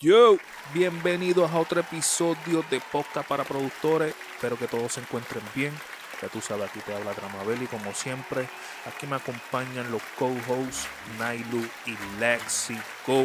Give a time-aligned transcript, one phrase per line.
[0.00, 0.38] Yo,
[0.74, 4.12] bienvenidos a otro episodio de Podcast para Productores.
[4.34, 5.72] Espero que todos se encuentren bien.
[6.20, 8.48] Ya tú sabes, aquí te habla Dramabel y como siempre,
[8.86, 12.76] aquí me acompañan los co-hosts Nailu y Lexi
[13.06, 13.22] Go.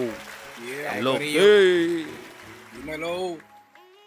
[0.63, 1.18] Yeah, Hello.
[1.20, 2.05] Hey.
[2.76, 3.40] Dímelo.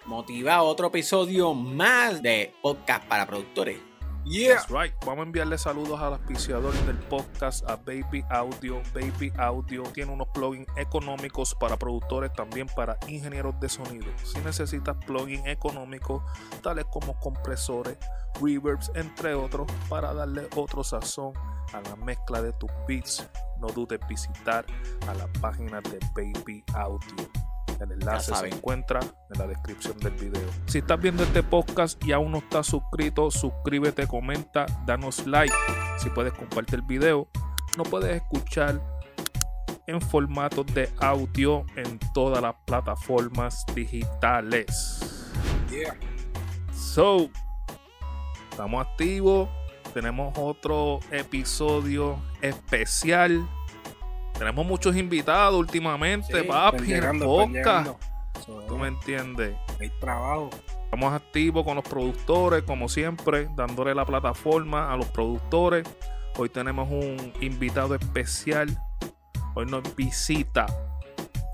[0.05, 3.92] Motiva otro episodio más de Podcast para Productores.
[4.25, 4.55] Yeah.
[4.55, 4.93] That's right.
[5.05, 8.81] Vamos a enviarle saludos al auspiciador del podcast, a Baby Audio.
[8.95, 14.07] Baby Audio tiene unos plugins económicos para productores, también para ingenieros de sonido.
[14.23, 16.23] Si necesitas plugins económicos,
[16.63, 17.99] tales como compresores,
[18.41, 21.33] reverbs, entre otros, para darle otro sazón
[21.73, 23.29] a la mezcla de tus beats,
[23.61, 24.65] no dudes visitar
[25.09, 27.52] a la página de Baby Audio.
[27.81, 30.49] El enlace se encuentra en la descripción del video.
[30.67, 35.55] Si estás viendo este podcast y aún no estás suscrito, suscríbete, comenta, danos like.
[35.99, 37.29] Si puedes compartir el video,
[37.77, 38.81] no puedes escuchar
[39.87, 45.01] en formato de audio en todas las plataformas digitales.
[45.71, 45.97] Yeah.
[46.73, 47.31] So,
[48.51, 49.49] estamos activos.
[49.93, 53.47] Tenemos otro episodio especial.
[54.39, 57.91] Tenemos muchos invitados últimamente, Sí, papi, en el podcast.
[58.45, 59.55] So, ¿Tú me entiendes?
[59.81, 60.51] Hay trabajo.
[60.85, 65.87] Estamos activos con los productores, como siempre, dándole la plataforma a los productores.
[66.37, 68.77] Hoy tenemos un invitado especial.
[69.55, 70.67] Hoy nos visita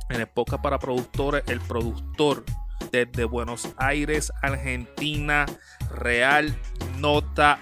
[0.08, 2.44] en el podcast para productores el productor
[2.90, 5.46] desde Buenos Aires, Argentina,
[5.90, 6.56] Real
[6.98, 7.58] Nota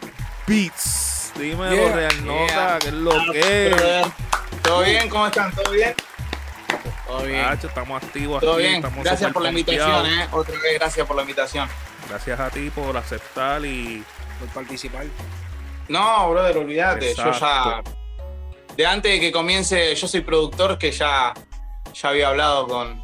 [0.47, 1.33] Beats.
[1.39, 2.23] Dímelo, Yeah, Real yeah.
[2.25, 4.06] Nota, ¿qué es lo que es?
[4.67, 5.09] ¿Todo bien?
[5.09, 5.55] ¿Cómo están?
[5.55, 5.95] ¿Todo bien?
[7.06, 7.42] Todo bien.
[7.42, 8.75] Nacho, estamos activos Todo aquí, bien.
[8.77, 10.28] estamos Gracias por la invitación, ¿eh?
[10.33, 11.69] Otra vez, gracias por la invitación.
[12.08, 14.03] Gracias a ti por aceptar y
[14.41, 15.06] Por participar.
[15.89, 17.14] No, brother, olvídate.
[17.14, 17.83] Yo ya.
[18.77, 21.33] De antes de que comience, yo soy productor que ya,
[21.95, 23.03] ya había hablado con,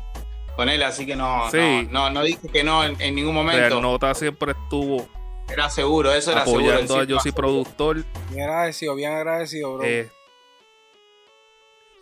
[0.56, 1.88] con él, así que no, Sí.
[1.90, 3.80] no, no, no dije que no en, en ningún momento.
[3.80, 5.08] Nota siempre estuvo
[5.48, 6.64] Era seguro, eso era seguro.
[6.66, 8.04] apoyando a Yo soy productor.
[8.30, 9.84] Bien agradecido, bien agradecido, bro.
[9.86, 10.10] Eh,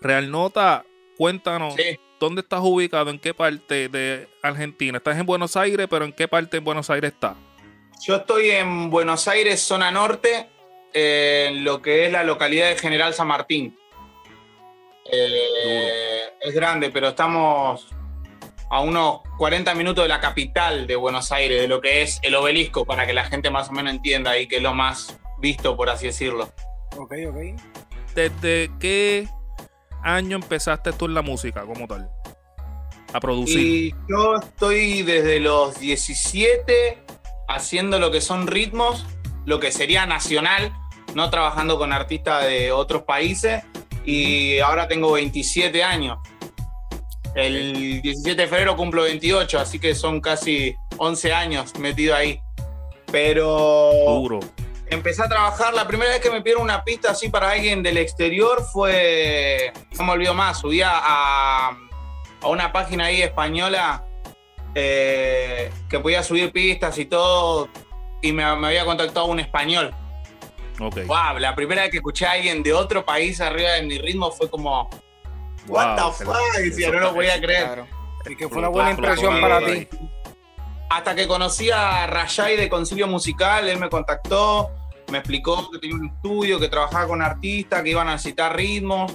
[0.00, 0.84] Real Nota,
[1.16, 1.99] cuéntanos, Sí.
[2.19, 3.11] ¿dónde estás ubicado?
[3.11, 4.99] ¿En qué parte de Argentina?
[4.99, 7.37] ¿Estás en Buenos Aires, pero en qué parte de Buenos Aires estás?
[8.03, 10.49] Yo estoy en Buenos Aires, zona norte,
[10.94, 13.77] en lo que es la localidad de General San Martín.
[15.12, 17.87] Eh, es grande, pero estamos
[18.71, 22.34] a unos 40 minutos de la capital de Buenos Aires, de lo que es el
[22.37, 25.77] obelisco, para que la gente más o menos entienda ahí que es lo más visto,
[25.77, 26.50] por así decirlo.
[26.97, 27.60] Ok, ok.
[28.15, 29.28] ¿Desde qué
[30.03, 32.11] año empezaste tú en la música como tal?
[33.12, 33.61] A producir.
[33.61, 36.99] Y yo estoy desde los 17
[37.49, 39.06] haciendo lo que son ritmos,
[39.44, 40.72] lo que sería nacional,
[41.15, 43.62] no trabajando con artistas de otros países.
[44.05, 46.19] Y ahora tengo 27 años.
[47.34, 52.41] El 17 de febrero cumplo 28, así que son casi 11 años metido ahí.
[53.10, 54.41] Pero Duro.
[54.91, 57.97] Empecé a trabajar, la primera vez que me pidieron una pista así para alguien del
[57.97, 61.77] exterior fue, no me olvido más, subía a,
[62.43, 64.05] a una página ahí española
[64.75, 67.69] eh, que podía subir pistas y todo,
[68.21, 69.95] y me, me había contactado un español.
[70.81, 71.07] Ok.
[71.07, 74.31] Wow, la primera vez que escuché a alguien de otro país arriba de mi ritmo
[74.31, 74.89] fue como,
[75.67, 77.65] what Wow, the que fuck, decía, no lo podía creer.
[77.67, 77.87] Claro.
[78.27, 79.89] Y que fue una buena impresión para ti.
[80.91, 84.71] Hasta que conocí a Rayay de Concilio Musical, él me contactó,
[85.10, 89.12] me explicó que tenía un estudio, que trabajaba con artistas, que iban a citar ritmos.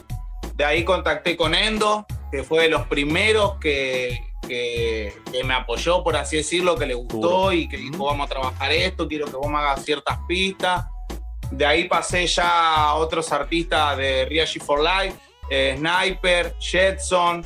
[0.56, 6.04] De ahí contacté con Endo, que fue de los primeros que, que- que me apoyó,
[6.04, 9.36] por así decirlo, que le gustó y que dijo, vamos a trabajar esto, quiero que
[9.36, 10.86] vos me hagas ciertas pistas.
[11.52, 15.16] De ahí pasé ya a otros artistas de G for Life,
[15.50, 17.46] eh, Sniper, Jetson.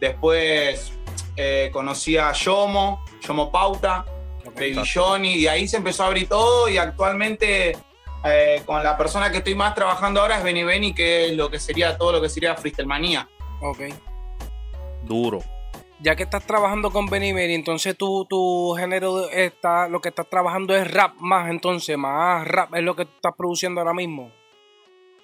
[0.00, 0.92] Después
[1.36, 4.04] eh, conocí a Yomo, Yomo Pauta.
[4.54, 6.68] Baby Johnny, y ahí se empezó a abrir todo.
[6.68, 7.76] Y actualmente,
[8.24, 11.50] eh, con la persona que estoy más trabajando ahora es Benny Benny, que es lo
[11.50, 13.28] que sería todo lo que sería Freestyle Manía.
[13.60, 13.80] Ok.
[15.04, 15.40] Duro.
[16.00, 20.28] Ya que estás trabajando con Benny Mary, entonces tu, tu género está, lo que estás
[20.28, 24.32] trabajando es rap más, entonces, más rap es lo que estás produciendo ahora mismo.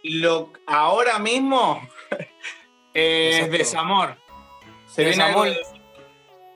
[0.05, 1.83] Lo, ahora mismo
[2.95, 3.59] eh, es Exacto.
[3.59, 4.17] desamor.
[4.87, 5.45] Se viene algo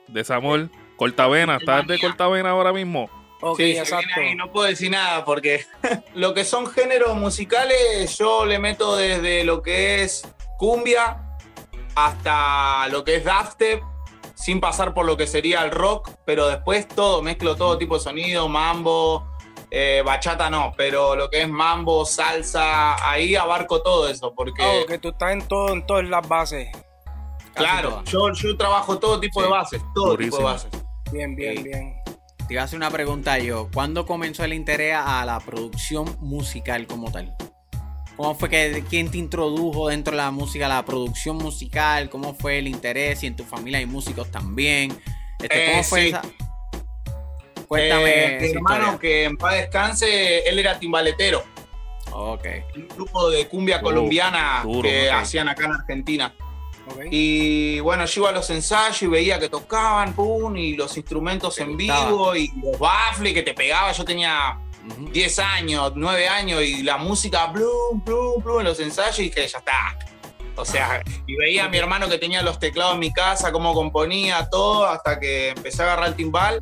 [0.07, 0.69] Desamor.
[1.03, 1.57] Cortavena.
[1.57, 1.99] ¿Estás de.
[1.99, 3.09] Cortavena ahora mismo?
[3.41, 4.07] Ok, Sí, exacto.
[4.37, 5.65] no puedo decir nada porque
[6.15, 10.25] lo que son géneros musicales yo le meto desde lo que es
[10.57, 11.21] cumbia
[11.93, 13.83] hasta lo que es dubstep,
[14.33, 18.03] sin pasar por lo que sería el rock, pero después todo, mezclo todo tipo de
[18.03, 19.27] sonido, mambo,
[19.69, 24.63] eh, bachata no, pero lo que es mambo, salsa, ahí abarco todo eso porque...
[24.63, 26.69] Oh, que tú estás en todo, en todas las bases.
[27.53, 30.82] Claro, yo, yo trabajo todo tipo de bases, todo tipo de bases.
[31.13, 31.93] Bien, bien, bien.
[32.47, 33.69] Te iba a hacer una pregunta yo.
[33.73, 37.35] ¿Cuándo comenzó el interés a la producción musical como tal?
[38.17, 42.09] ¿Cómo fue que quién te introdujo dentro de la música, la producción musical?
[42.09, 43.23] ¿Cómo fue el interés?
[43.23, 44.91] Y en tu familia hay músicos también.
[45.39, 46.07] Este, ¿Cómo Eh, fue sí.
[46.09, 46.21] esa?
[47.67, 48.03] Cuéntame.
[48.35, 48.99] Eh, mi esa hermano, historia.
[48.99, 51.43] que en paz descanse, él era timbaletero.
[52.11, 52.45] Ok.
[52.75, 56.35] Un grupo de cumbia Oh, colombiana duro, que hacían acá en Argentina.
[56.87, 57.05] Ok.
[57.11, 61.55] Y bueno, yo iba a los ensayos y veía que tocaban, pum, y los instrumentos
[61.55, 62.05] Te en gustaba.
[62.07, 63.91] vivo, y los baffles que te pegaba.
[63.93, 64.59] Yo tenía
[64.89, 65.09] Ujú.
[65.11, 69.47] 10 años, 9 años, y la música, plum, plum, plum, en los ensayos, y dije,
[69.47, 69.97] ya está.
[70.57, 73.73] O sea, y veía a mi hermano que tenía los teclados en mi casa, cómo
[73.73, 76.61] componía, todo, hasta que empecé a agarrar el timbal,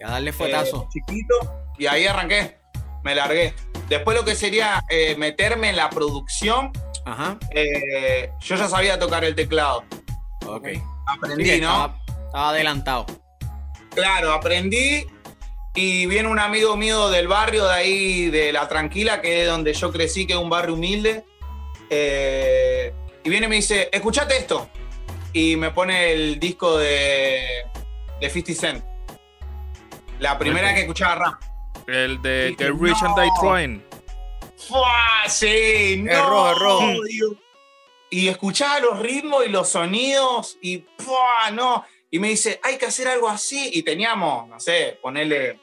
[0.00, 0.88] Y a darle eh, fuetazo.
[0.92, 1.34] chiquito,
[1.76, 2.58] y ahí arranqué,
[3.02, 3.52] me largué.
[3.88, 6.70] Después lo que sería eh, meterme en la producción,
[7.10, 7.38] Ajá.
[7.52, 9.84] eh, yo ya sabía tocar el teclado.
[10.46, 10.68] Ok.
[11.06, 11.66] Aprendí, Sí, ¿no?
[11.86, 13.06] estaba, estaba adelantado.
[13.94, 15.06] Claro, aprendí
[15.74, 19.72] y viene un amigo mío del barrio de ahí, de La Tranquila, que es donde
[19.72, 21.24] yo crecí, que es un barrio humilde.
[21.90, 22.92] eh,
[23.24, 24.68] y viene y me dice, escuchate esto.
[25.32, 27.42] Y me pone el disco de,
[28.20, 28.84] de 50 Cent.
[30.18, 31.34] La primera que escuchaba rap.
[31.86, 33.30] El de Get Rich and Die.
[33.40, 33.82] Trying.
[34.66, 35.28] ¡Fua!
[35.28, 37.04] Sí, no, rojo, es rojo.
[37.04, 37.32] Dios.
[38.10, 41.50] Y escuchaba los ritmos y los sonidos y ¡fua!
[41.52, 41.84] no.
[42.10, 43.70] Y me dice, hay que hacer algo así.
[43.74, 45.60] Y teníamos, no sé, ponerle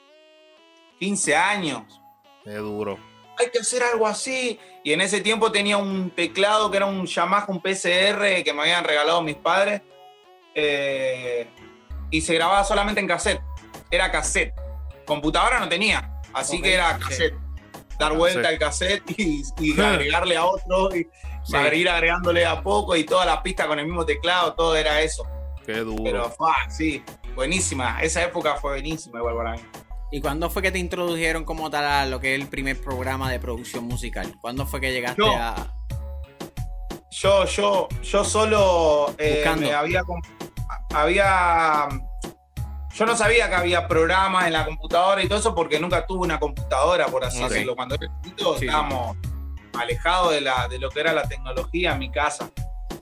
[1.00, 2.02] 15 años.
[2.44, 3.00] Qué duro.
[3.38, 4.60] Hay que hacer algo así.
[4.84, 8.62] Y en ese tiempo tenía un teclado que era un Yamaha, un PCR que me
[8.62, 9.82] habían regalado mis padres.
[10.54, 11.48] Eh,
[12.12, 13.42] y se grababa solamente en cassette.
[13.90, 14.54] Era cassette.
[15.06, 16.22] Computadora no tenía.
[16.32, 17.45] Así que era cassette.
[18.00, 20.96] Dar vuelta al cassette y, y agregarle a otro.
[20.96, 21.08] Y
[21.48, 21.56] Sí.
[21.76, 24.56] ir agregándole a poco y toda la pista con el mismo teclado.
[24.56, 25.28] Todo era eso.
[25.64, 26.04] Qué duro.
[26.04, 27.04] Pero, fa, sí.
[27.36, 28.00] Buenísima.
[28.02, 29.60] Esa época fue buenísima igual para mí.
[30.12, 33.30] ¿Y cuándo fue que te introdujeron como tal a lo que es el primer programa
[33.30, 34.34] de producción musical?
[34.42, 35.36] ¿Cuándo fue que llegaste Yo.
[35.36, 35.72] a...?
[37.12, 39.68] Yo, yo, yo solo eh, Buscando.
[39.68, 40.02] me había,
[40.94, 41.88] había.
[42.96, 46.22] Yo no sabía que había programas en la computadora y todo eso porque nunca tuve
[46.22, 47.76] una computadora, por así decirlo.
[47.76, 49.18] Cuando era chiquito Sí, estábamos
[49.78, 52.50] alejados de, la, de lo que era la tecnología en mi casa.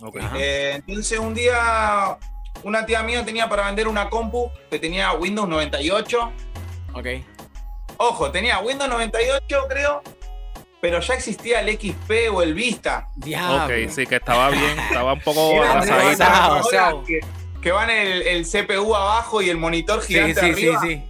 [0.02, 0.18] Ok.
[0.20, 0.36] Ajá.
[0.40, 2.18] Eh, entonces un día
[2.64, 6.32] una tía mía tenía para vender una compu que tenía Windows 98.
[6.94, 7.08] Ok.
[7.98, 10.02] Ojo, tenía Windows 98 creo,
[10.82, 13.10] pero ya existía el XP o el Vista.
[13.16, 13.66] Diablo.
[13.66, 16.62] Ok, sí, que estaba bien, estaba un poco atrasadita.
[17.64, 20.82] Que, van el, el CPU abajo y el monitor gigante sí, sí, arriba.
[20.82, 21.04] sí.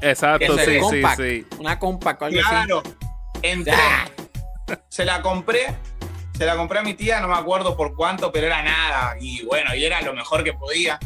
[0.00, 1.20] Exacto, sí, sí, compact.
[1.20, 1.46] sí.
[1.58, 2.40] Una compact algo.
[2.40, 2.82] Claro.
[3.42, 3.74] Entré,
[4.88, 5.66] se la compré,
[6.36, 9.16] se la compré a mi tía, no me acuerdo por cuánto, pero era nada.
[9.20, 10.98] Y bueno, y era lo mejor que podía.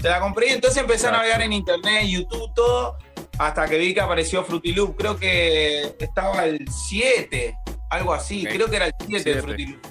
[0.00, 2.98] Se la compré y entonces empecé a navegar en internet, YouTube, todo,
[3.38, 4.96] hasta que vi que apareció Fruity Loop.
[4.96, 7.56] Creo que estaba el 7,
[7.90, 8.44] algo así.
[8.44, 9.34] Creo que era el 7 Siete.
[9.34, 9.86] de Fruity Loop.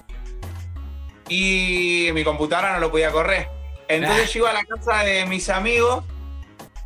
[1.29, 3.56] Y mi computadora no lo podía correr.
[3.87, 4.31] Entonces Ah.
[4.33, 6.03] yo iba a la casa de mis amigos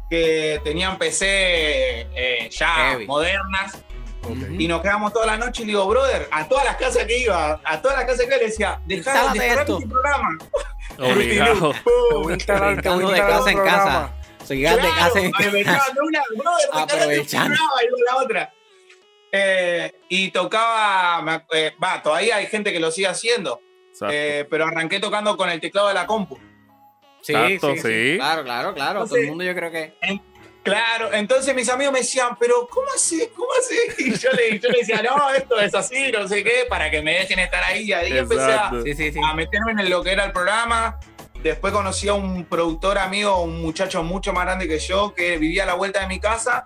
[0.10, 3.06] que tenían PC eh, ya Heavy.
[3.08, 3.78] modernas
[4.60, 7.18] y nos quedamos toda la noche y le digo, brother, a todas las casas que
[7.18, 9.78] iba, a todas las casas que iba, le decía, dejá de esto.
[9.80, 10.38] este programa.
[11.00, 11.74] Obligado.
[12.24, 14.14] Brincando de casa en casa.
[14.48, 17.56] De casa en de una, brother, Aprovechando.
[17.56, 18.54] y la otra.
[19.32, 23.62] Eh, y tocaba, eh, va, todavía hay gente que lo sigue haciendo,
[24.10, 26.38] eh, pero arranqué tocando con el teclado de la compu.
[27.22, 28.18] Sí, Exacto, sí, sí, sí.
[28.18, 29.06] Claro, claro, claro.
[29.06, 29.94] Todo el mundo yo creo que.
[30.64, 33.28] Claro, entonces mis amigos me decían, pero ¿cómo así?
[33.36, 33.76] ¿Cómo así?
[34.06, 37.02] Y yo le, yo le decía, no, esto es así, no sé qué, para que
[37.02, 37.84] me dejen estar ahí.
[37.86, 38.84] Y ahí empecé a, Exacto.
[38.84, 39.20] Sí, sí, sí.
[39.26, 41.00] a meterme en lo que era el programa.
[41.42, 45.64] Después conocí a un productor amigo, un muchacho mucho más grande que yo, que vivía
[45.64, 46.66] a la vuelta de mi casa,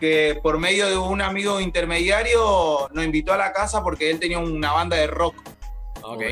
[0.00, 4.38] que por medio de un amigo intermediario nos invitó a la casa porque él tenía
[4.38, 5.36] una banda de rock.
[6.02, 6.22] Ok.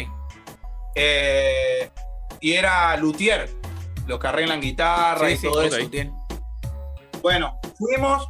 [0.95, 1.91] eh,
[2.41, 3.51] y era luthier,
[4.07, 5.73] los que arreglan guitarra Sí, y sí, todo ok.
[5.73, 6.27] eso.
[7.23, 8.27] Bueno, fuimos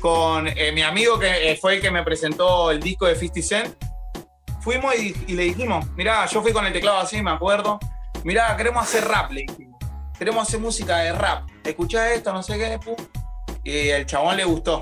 [0.00, 3.42] con eh, mi amigo que eh, fue el que me presentó el disco de 50
[3.42, 3.74] Cent.
[4.60, 7.78] Fuimos y, y le dijimos, mirá, yo fui con el teclado así, me acuerdo.
[8.24, 9.78] Mirá, queremos hacer rap, le dijimos.
[10.18, 11.48] Queremos hacer música de rap.
[11.64, 12.96] Escuchá esto, no sé qué, pum.
[13.62, 14.80] Y el chabón le gustó.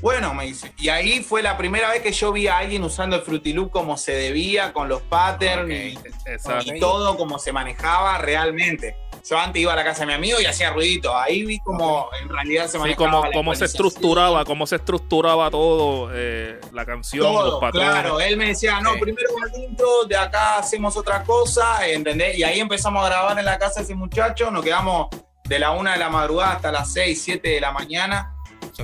[0.00, 0.72] Bueno, me dice.
[0.78, 3.70] Y ahí fue la primera vez que yo vi a alguien usando el Fruity Loop
[3.70, 5.70] como se debía, con los patterns Ok.
[5.70, 6.74] y, Exacto.
[6.74, 8.96] y todo como se manejaba realmente.
[9.28, 11.14] Yo antes iba a la casa de mi amigo y hacía ruidito.
[11.16, 14.76] Ahí vi como en realidad se Sí, manejaba cómo, la cómo se estructuraba, cómo se
[14.76, 17.90] estructuraba todo, eh, la canción, los Todo, patrones.
[17.90, 18.20] claro.
[18.20, 19.00] Él me decía, no, Sí.
[19.00, 22.38] primero va el intro, de acá hacemos otra cosa, ¿entendés?
[22.38, 25.08] Y ahí empezamos a grabar en la casa de ese muchacho, nos quedamos
[25.44, 28.32] de la una de la madrugada hasta las 6, 7 de la mañana.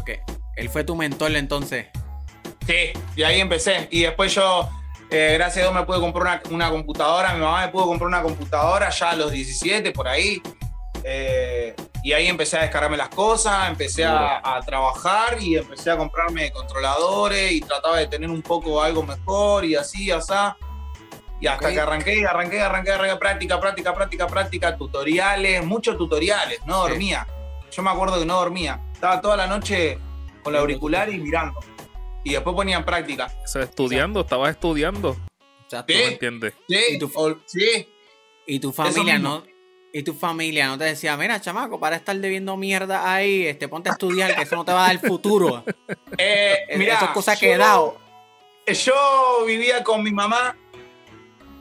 [0.05, 0.21] Que
[0.57, 1.87] él fue tu mentor entonces.
[2.67, 3.89] Sí, y ahí empecé.
[3.91, 4.69] Y después yo,
[5.11, 7.35] eh, gracias a Dios, me pude comprar una, una computadora.
[7.35, 10.41] Mi mamá me pudo comprar una computadora ya a los 17, por ahí.
[11.03, 15.97] Eh, y ahí empecé a descargarme las cosas, empecé a, a trabajar y empecé a
[15.97, 20.33] comprarme controladores y trataba de tener un poco algo mejor y así, así.
[21.41, 26.85] Y hasta que arranqué, arranqué, arranqué, arranqué, práctica, práctica, práctica, práctica, tutoriales, muchos tutoriales, no
[26.85, 26.89] Sí.
[26.91, 27.27] dormía.
[27.71, 28.81] Yo me acuerdo que no dormía.
[28.95, 29.99] Estaba toda la noche
[30.45, 31.59] con la auricular y mirando.
[32.23, 33.33] Y después ponía en práctica.
[33.45, 35.17] O sea, estudiando, estabas estudiando,
[35.65, 35.93] Exacto.
[35.93, 35.99] Sí.
[35.99, 36.55] ¿me entiendes?
[36.69, 37.89] Sí, ¿Y tu- o- sí.
[38.47, 39.45] Y tu familia no.
[39.93, 43.89] Y tu familia no te decía, mira, chamaco, para estar debiendo mierda ahí, este, ponte
[43.91, 45.65] a estudiar, que eso no te va a dar futuro.
[46.19, 47.99] Eh, Es- mirá, Eso es cosa yo- que he dado.
[48.67, 50.57] Yo vivía con mi mamá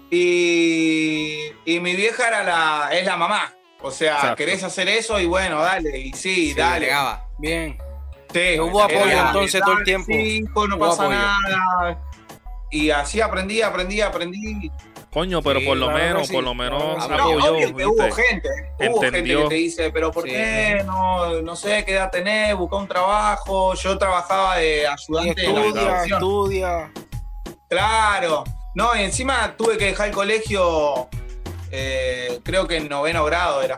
[0.09, 3.53] y, y mi vieja era la, es la mamá.
[3.81, 4.35] O sea, Exacto.
[4.37, 5.97] querés hacer eso y bueno, dale.
[5.99, 6.85] Y sí, Sí, dale.
[6.85, 7.27] llegaba.
[7.37, 7.77] Bien.
[8.33, 10.11] Sí, Hubo apoyo entonces todo el tiempo.
[10.67, 11.19] no Hubo pasa apoyo.
[11.19, 11.99] nada.
[12.71, 14.71] Y así aprendí, aprendí, aprendí.
[15.11, 17.07] Coño, pero Sí, por lo claro menos, sí, por lo menos.
[17.07, 18.49] No, apoyó, obvio que hubo gente,
[18.79, 20.31] hubo gente que te dice, pero ¿por Sí.
[20.31, 22.55] qué no, no sé qué edad tenés?
[22.55, 23.75] Busca un trabajo.
[23.75, 26.91] Yo trabajaba de ayudante de la estudia, estudia.
[27.69, 28.43] Claro.
[28.73, 31.07] No, y encima tuve que dejar el colegio,
[31.69, 33.77] eh, creo que en noveno grado era.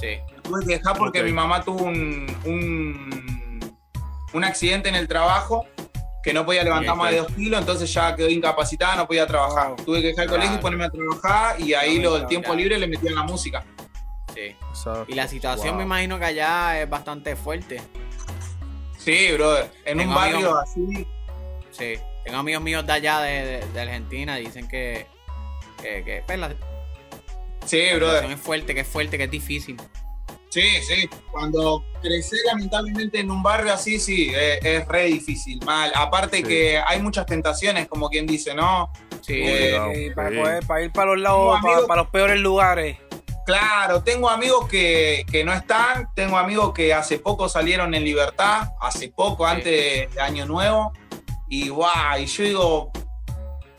[0.00, 0.18] Sí.
[0.44, 3.31] Tuve que dejar porque mi mamá tuvo un, un,
[4.32, 5.66] un accidente en el trabajo
[6.22, 9.74] que no podía levantar más de dos kilos, entonces ya quedó incapacitada, no podía trabajar.
[9.84, 12.78] Tuve que dejar el colegio y ponerme a trabajar y ahí lo, el tiempo libre
[12.78, 13.64] le metía en la música.
[14.34, 14.56] Sí.
[15.08, 15.78] Y la situación Wow.
[15.78, 17.82] me imagino que allá es bastante fuerte.
[18.98, 19.70] Sí, brother.
[19.84, 21.06] En Tengo un barrio amigos- así.
[21.72, 21.94] Sí.
[22.24, 25.06] Tengo amigos míos de allá de, de- de Argentina, dicen que,
[25.82, 26.54] que, que, pues, la, la
[27.66, 28.30] Sí, situación brother.
[28.30, 29.76] es fuerte, que es fuerte, que es difícil.
[30.52, 31.08] Sí, sí.
[31.30, 35.90] Cuando creces lamentablemente en un barrio así, sí, es, es re difícil, mal.
[35.94, 36.42] Aparte Sí.
[36.42, 38.92] que hay muchas tentaciones, como quien dice, ¿no?
[39.22, 39.32] Sí.
[39.42, 40.36] Eh, Y para, sí.
[40.36, 42.98] poder- para ir para los lados, para, amigos- para los peores lugares.
[43.46, 48.68] Claro, tengo amigos que, que no están, tengo amigos que hace poco salieron en libertad,
[48.80, 49.50] hace poco, Sí.
[49.52, 50.92] antes de, de Año Nuevo,
[51.48, 52.92] y guau, y yo digo,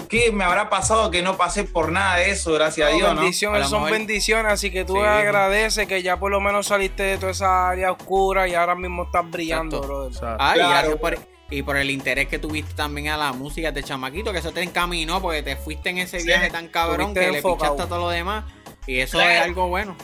[0.08, 3.22] ¿qué me habrá pasado que no pasé por nada de eso, gracias a Dios, ¿no?
[3.22, 5.02] bendiciones A son bendiciones, así que tú Sí.
[5.02, 9.04] agradeces que ya por lo menos saliste de toda esa área oscura y ahora mismo
[9.04, 9.88] estás brillando, Exacto.
[9.96, 10.14] brother.
[10.14, 10.38] Exacto.
[10.40, 10.70] Ah, y Claro.
[10.72, 11.18] gracias por,
[11.50, 14.62] y por el interés que tuviste también a la música de chamaquito, que eso te
[14.64, 18.00] encaminó porque te fuiste en ese Sí, viaje tan cabrón que le pichaste a todo
[18.00, 18.46] lo demás.
[18.88, 19.32] Y eso Claro.
[19.32, 19.96] es algo bueno.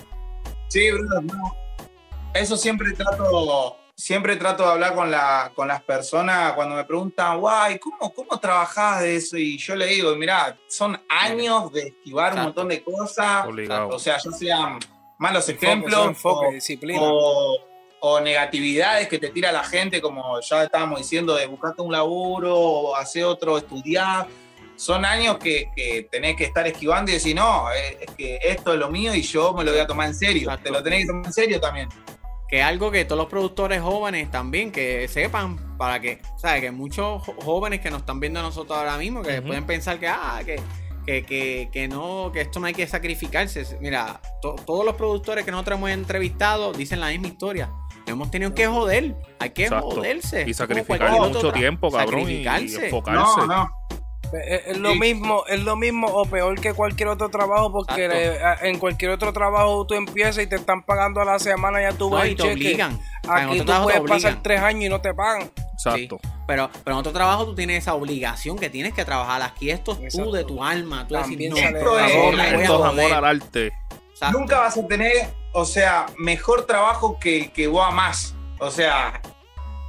[0.68, 1.56] Sí, brother, no.
[2.34, 7.38] Eso siempre trato, siempre trato de hablar con, la, con las personas cuando me preguntan,
[7.40, 9.38] guay, ¿cómo, ¿cómo trabajás de eso?
[9.38, 13.90] Y yo le digo, mirá, son años de esquivar un montón de cosas, Obligado.
[13.90, 14.80] o sea, ya sean
[15.18, 17.00] malos Enfoque, ejemplos enfoque, o- disciplina.
[17.02, 17.58] o,
[18.00, 22.56] o negatividades que te tira la gente, como ya estábamos diciendo, de buscarte un laburo,
[22.58, 24.28] o hacer otro, estudiar.
[24.78, 28.72] Son años que, que tenés que estar esquivando y decir, no, es, es que esto
[28.72, 30.44] es lo mío y yo me lo voy a tomar en serio.
[30.44, 30.64] Exacto.
[30.64, 31.90] Te lo tenés que tomar en serio también.
[32.50, 36.62] Que es algo que todos los productores jóvenes también, que sepan, para que, ¿sabes?
[36.62, 40.08] Que muchos jóvenes que nos están viendo a nosotros ahora mismo, que pueden pensar que,
[40.08, 40.60] ah, que,
[41.06, 43.78] que, que, que no, que esto no hay que sacrificarse.
[43.80, 47.70] Mira, to- todos los productores que nosotros hemos entrevistado dicen la misma historia.
[48.08, 49.92] Hemos tenido que joder, hay que Exacto.
[49.92, 50.44] joderse.
[50.48, 52.92] Y sacrificar mucho tiempo, cabrón, y, enfocarse.
[53.14, 53.79] No, no.
[54.34, 58.38] Es, es lo mismo, es lo mismo o peor que cualquier otro trabajo, porque le-
[58.70, 62.10] en cualquier otro trabajo tú empiezas y te están pagando a la semana, ya tú
[62.10, 62.54] No, ves y el te cheque.
[62.54, 63.00] obligan.
[63.28, 65.52] Aquí tú puedes pasar tres años y no te pagan.
[65.74, 66.20] Exacto.
[66.22, 69.42] Sí, pero, pero en otro trabajo tú tienes esa obligación que tienes que trabajar.
[69.42, 71.08] Aquí esto es tú de tu alma.
[71.08, 73.72] Tú También decir, no, Esto es- amor al arte.
[74.12, 74.38] Exacto.
[74.38, 75.14] Nunca vas a tener,
[75.54, 78.36] o sea, mejor trabajo que el que vos amás.
[78.60, 79.22] O sea,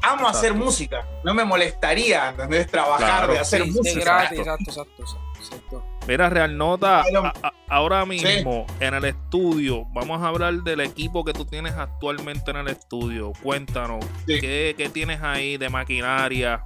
[0.02, 0.38] amo Exacto.
[0.38, 1.06] hacer música.
[1.24, 2.66] No me molestaría, ¿entendés?
[2.68, 3.32] Trabajar Claro.
[3.34, 4.00] de hacer Sí, música.
[4.00, 4.64] gratis, exacto.
[4.70, 5.84] exacto, exacto, exacto.
[6.08, 10.80] Mira, Real Nota, Pero- a- a- ahora mismo en el estudio, vamos a hablar del
[10.80, 13.32] equipo que tú tienes actualmente en el estudio.
[13.42, 14.40] Cuéntanos, Sí.
[14.40, 16.64] ¿qué, qué tienes ahí de maquinaria?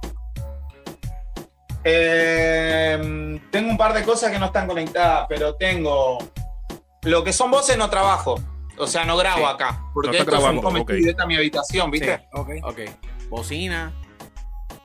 [1.83, 6.17] Eh, tengo un par de cosas que no están conectadas, pero tengo.
[7.03, 8.39] Lo que son voces no trabajo.
[8.77, 9.53] O sea, no grabo Sí.
[9.53, 9.81] acá.
[9.93, 10.89] Porque No está esto es un grabando, home ok.
[10.89, 12.17] studio, esta es mi habitación, ¿viste?
[12.17, 12.23] Sí.
[12.33, 12.49] Ok.
[12.63, 12.79] Ok.
[13.29, 13.93] Bocina.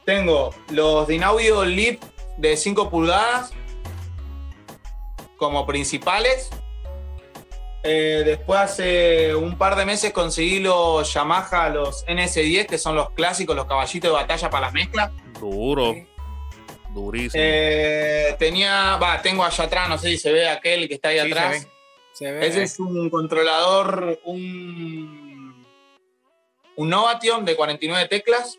[0.04, 2.02] Tengo los Dinaudio Lip
[2.36, 3.52] de 5 pulgadas
[5.36, 6.50] como principales.
[7.82, 13.10] Eh, después hace un par de meses conseguí los Yamaha, los NS10, que son los
[13.10, 15.10] clásicos, los caballitos de batalla para las mezclas.
[15.40, 15.94] Duro.
[15.94, 16.06] Sí.
[16.92, 17.42] Durísimo.
[17.42, 21.20] Eh, tenía, va, tengo allá atrás, no sé si se ve aquel que está ahí
[21.20, 21.52] Sí, se atrás.
[21.52, 21.70] ve.
[22.12, 22.46] Se ve.
[22.46, 25.19] Ese es un controlador, un,
[26.80, 28.58] un Novation de 49 teclas.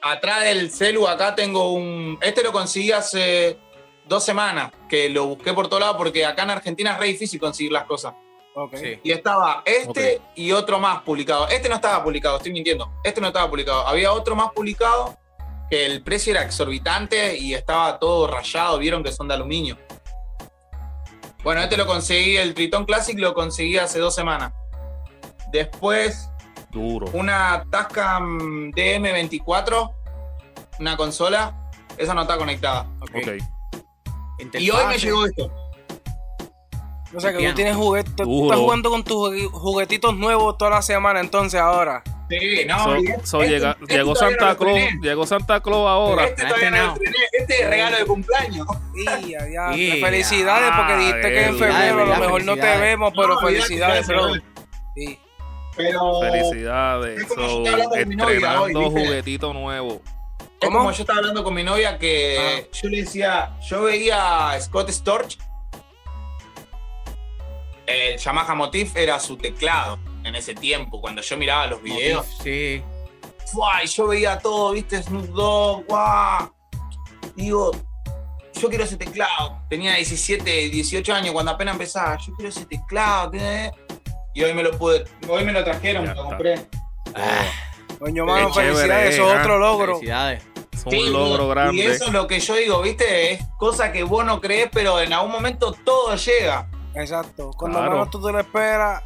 [0.00, 2.18] Atrás del celu acá tengo un...
[2.22, 3.58] Este lo conseguí hace
[4.06, 7.38] dos semanas, que lo busqué por todo lado porque acá en Argentina es re difícil
[7.38, 8.14] conseguir las cosas.
[8.54, 8.74] Ok.
[8.76, 8.98] Sí.
[9.02, 11.46] Y estaba este y otro más publicado.
[11.48, 12.90] Este no estaba publicado, estoy mintiendo.
[13.04, 13.86] Este no estaba publicado.
[13.86, 15.18] Había otro más publicado
[15.68, 18.78] que el precio era exorbitante y estaba todo rayado.
[18.78, 19.76] Vieron que son de aluminio.
[21.42, 24.54] Bueno, este lo conseguí, el Triton Classic lo conseguí hace dos semanas.
[25.52, 26.30] Después,
[26.76, 27.06] Duro.
[27.12, 29.90] una Tascam DM24,
[30.80, 31.54] una consola.
[31.96, 32.86] Esa no está conectada.
[33.00, 33.10] Ok.
[33.16, 34.54] Ok.
[34.58, 35.50] Y hoy me llegó esto.
[37.14, 40.72] O sea que tú tienes juguetes, tú estás jugando con tus jugue- juguetitos nuevos toda
[40.72, 42.02] la semana entonces ahora.
[42.28, 44.78] Sí, no, So- y so este- llega- este llegó no Santa Claus.
[45.00, 46.24] Llegó Santa Claus ahora.
[46.26, 47.16] Este Ah, todavía no estrené.
[47.32, 48.66] Este es regalo de cumpleaños.
[48.94, 52.54] Y, ya, ya, Y, felicidades porque ah, dijiste que en febrero a lo mejor no
[52.56, 54.34] te vemos, pero felicidades, bro.
[54.96, 55.18] Sí.
[55.76, 57.20] Pero Felicidades.
[57.20, 59.00] Es como yo So, estaba hablando con mi novia estrenando hoy, ¿viste?
[59.00, 60.02] juguetito nuevo.
[60.60, 64.60] es como yo estaba hablando con mi novia que yo le decía, yo veía a
[64.60, 65.38] Scott Storch,
[67.86, 72.26] el Yamaha Motif era su teclado en ese tiempo, cuando yo miraba los videos.
[72.42, 72.82] Sí.
[73.46, 73.84] ¡fua!
[73.84, 76.52] y yo veía todo, viste, Snoop Dogg, ¡guau!
[77.36, 77.70] Digo,
[78.60, 79.62] yo quiero ese teclado.
[79.68, 82.16] Tenía 17, 18 años cuando apenas empezaba.
[82.16, 83.30] Yo quiero ese teclado.
[83.30, 83.70] ¿tiene?
[84.36, 86.60] Y hoy me lo pude, hoy me lo trajeron, Ya me lo compré.
[87.14, 87.46] Ah,
[87.98, 89.94] Coño, mano, felicidades, eso es otro logro.
[89.94, 90.42] Felicidades.
[90.74, 91.86] Es un Sí, logro y grande.
[91.86, 93.32] eso es lo que yo digo, ¿viste?
[93.32, 96.68] Es cosa que vos no crees, pero en algún momento todo llega.
[96.94, 97.50] Exacto.
[97.56, 97.92] Cuando Claro.
[97.92, 99.02] menos tú te lo esperas,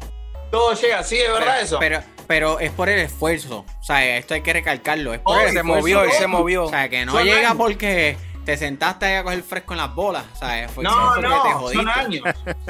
[0.51, 1.79] Todo llega, sí, es verdad eso.
[1.79, 3.59] Pero, pero es por el esfuerzo.
[3.79, 5.13] O sea, esto hay que recalcarlo.
[5.13, 5.79] Es por Oh, el se esfuerzo.
[5.79, 6.65] movió, él se movió.
[6.65, 7.53] O sea, que no Son llega años.
[7.57, 10.25] porque te sentaste ahí a coger fresco en las bolas.
[10.33, 11.77] O sea, fue no, te no, jodiste.
[11.77, 12.23] son años.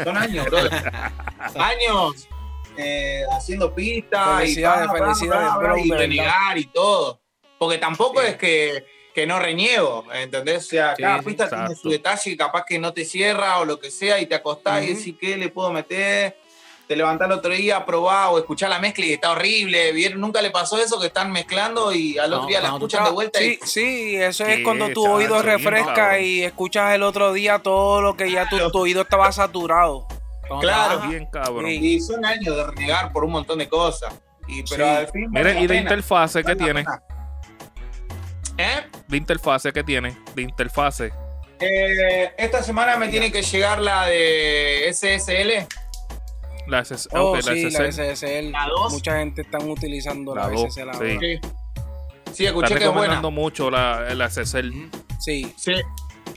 [0.04, 0.92] Son años, brother.
[1.60, 2.28] años
[2.78, 4.90] eh, haciendo pistas y, Felicidades,
[6.56, 7.22] y y todo.
[7.58, 8.28] Porque tampoco Sí.
[8.28, 10.66] es que, que no reniego, ¿entendés?
[10.66, 13.66] O sea, Sí, cada pista tiene su detalle y capaz que no te cierra o
[13.66, 14.98] lo que sea y te acostás y Ujú.
[14.98, 16.36] decís, ¿qué le puedo meter?
[16.88, 19.94] Te levantás el otro día, probás o escuchás la mezcla y está horrible.
[19.94, 20.20] ¿Vieron?
[20.20, 23.12] Nunca le pasó eso que están mezclando y al otro No, día la escuchan de
[23.12, 27.60] vuelta Sí, y sí, eso es cuando tu oído refresca y escuchas el otro día
[27.60, 30.06] todo lo que ya tu, tu oído estaba saturado.
[30.60, 31.08] Cuando Claro.
[31.10, 31.68] Bien cabrón.
[31.68, 34.14] Y son años de renegar por un montón de cosas.
[34.48, 34.90] Y, pero Sí.
[34.92, 35.32] al fin.
[35.32, 35.82] vale Mire, la ¿y de pena.
[35.82, 36.84] interfase la tiene?
[36.84, 37.04] pena.
[38.58, 38.82] ¿Eh?
[39.08, 40.18] De interfase qué tiene?
[40.36, 41.12] De interfase.
[41.60, 45.68] Eh, esta semana me tiene que llegar la de SSL.
[46.68, 47.10] La SS.
[47.14, 48.16] Oh, ok, la sí, la SSL.
[48.16, 48.52] SSL.
[48.52, 48.94] La dos.
[48.94, 50.92] Mucha gente está utilizando la, La dos, SSL.
[50.94, 50.98] sí.
[50.98, 51.20] ahora.
[51.20, 51.40] Sí.
[52.34, 53.22] Sí, Está escuché que es buena.
[53.30, 54.72] mucho la, la SSL.
[55.20, 55.54] Sí.
[55.58, 55.74] Sí.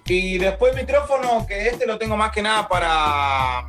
[0.06, 3.68] Y después micrófono, que este lo tengo más que nada para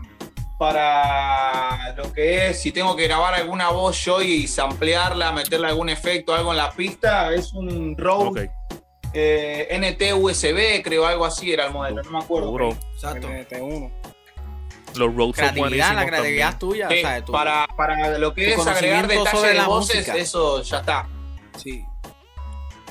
[0.58, 5.90] para lo que es, si tengo que grabar alguna voz yo y samplearla, meterle algún
[5.90, 8.50] efecto, algo en la pista, es un Rode Ok.
[9.14, 12.52] eh, NT USB, creo, algo así era el modelo, no me acuerdo.
[12.52, 12.78] Duro.
[12.94, 13.28] Exacto.
[13.30, 13.92] NT1.
[14.96, 16.60] Los son Creatividad, buenísimos la creatividad también.
[16.60, 16.88] tuya.
[16.90, 19.96] Sí, o sea, tú- para, para lo que tu es agregar detalles de la voces,
[19.98, 20.16] música.
[20.18, 21.08] eso ya está.
[21.58, 21.84] Sí.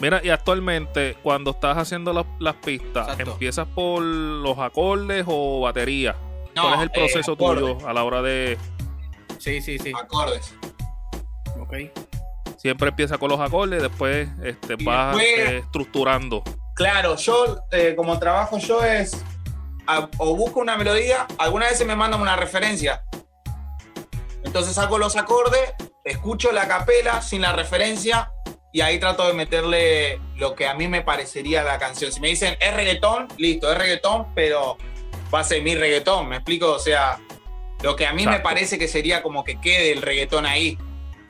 [0.01, 3.33] Mira, y actualmente, cuando estás haciendo las, las pistas, Exacto.
[3.33, 6.15] ¿empiezas por los acordes o batería?
[6.55, 8.59] No, ¿Cuál es el eh, proceso acordes, tuyo a la hora de...
[9.39, 9.93] Sí, sí, sí.
[9.99, 10.55] Acordes.
[11.61, 11.75] Ok.
[12.59, 16.43] Siempre empieza con los acordes, después este, Y vas después- eh, estructurando.
[16.75, 19.23] Claro, yo, eh, como trabajo yo es,
[19.87, 23.03] a- o busco una melodía, algunas veces me mandan una referencia.
[24.45, 25.73] Entonces saco los acordes,
[26.05, 28.31] escucho la capela sin la referencia
[28.73, 32.13] y ahí trato de meterle lo que a mí me parecería la canción.
[32.13, 34.77] Si me dicen es reggaetón, listo, es reggaetón, pero
[35.35, 36.73] va a ser mi reggaetón, ¿me explico?
[36.73, 37.19] O sea,
[37.83, 40.79] lo que a mí me parece que sería como que quede el reggaetón ahí.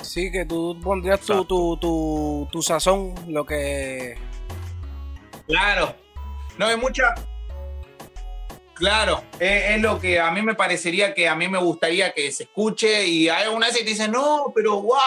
[0.02, 4.16] Sí, que tú pondrías tu, tu, tu, tu sazón, lo que...
[5.46, 5.94] Claro.
[6.58, 7.14] No hay mucha.
[8.74, 12.30] Claro, es, es lo que a mí me parecería que a mí me gustaría que
[12.32, 15.00] se escuche y hay algunas veces que te dicen, no, pero guau,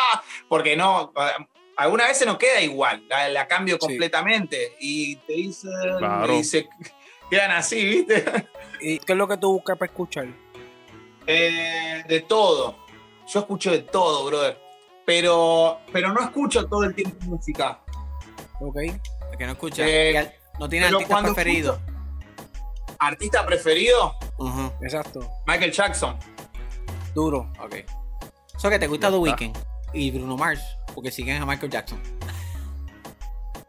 [0.47, 1.11] porque no,
[1.75, 3.79] algunas veces no queda igual, la, la cambio Sí.
[3.79, 6.33] completamente y te dicen, Claro.
[6.39, 6.69] y se
[7.29, 8.23] quedan así, ¿viste?
[8.81, 10.27] ¿Y qué es lo que tú buscas para escuchar?
[11.25, 12.77] Eh, de todo.
[13.27, 14.57] Yo escucho de todo, brother.
[15.05, 17.81] Pero, pero no escucho todo el tiempo música.
[18.59, 18.77] Ok.
[18.77, 19.83] El que no escucha.
[19.87, 21.79] Eh, no tiene artista preferido.
[22.99, 24.71] Artista preferido, Ujú.
[24.81, 25.19] Exacto.
[25.45, 26.17] Michael Jackson.
[27.13, 27.51] Duro.
[27.59, 27.75] Ok.
[28.55, 29.17] Eso que te gusta The.
[29.17, 29.57] Weeknd
[29.93, 30.61] y Bruno Mars,
[30.93, 32.01] porque siguen a Michael Jackson.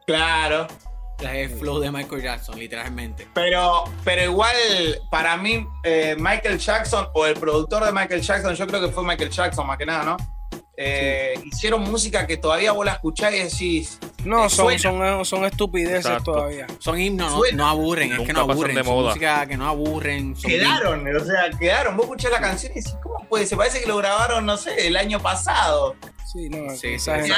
[0.07, 0.66] Claro.
[1.20, 3.26] El flow de Michael Jackson, literalmente.
[3.35, 4.54] Pero, pero igual,
[5.11, 9.04] para mí, eh, Michael Jackson o el productor de Michael Jackson, yo creo que fue
[9.04, 10.16] Michael Jackson más que nada, ¿no?
[10.81, 13.99] Eh, Hicieron música que todavía vos la escuchás y decís.
[14.25, 15.17] No, eh, son, suena.
[15.17, 16.33] son, son estupideces Exacto.
[16.35, 16.67] todavía.
[16.79, 18.77] Son himnos, no, aburren, es que no aburren.
[18.77, 19.09] de Son moda.
[19.09, 20.35] música que no aburren.
[20.35, 21.97] Quedaron, o sea, quedaron.
[21.97, 23.59] Vos escuchás la canción y decís, ¿cómo puede ser?
[23.59, 25.97] Parece que lo grabaron, no sé, el año pasado.
[26.33, 27.33] Sí, no, Sí, esa sí,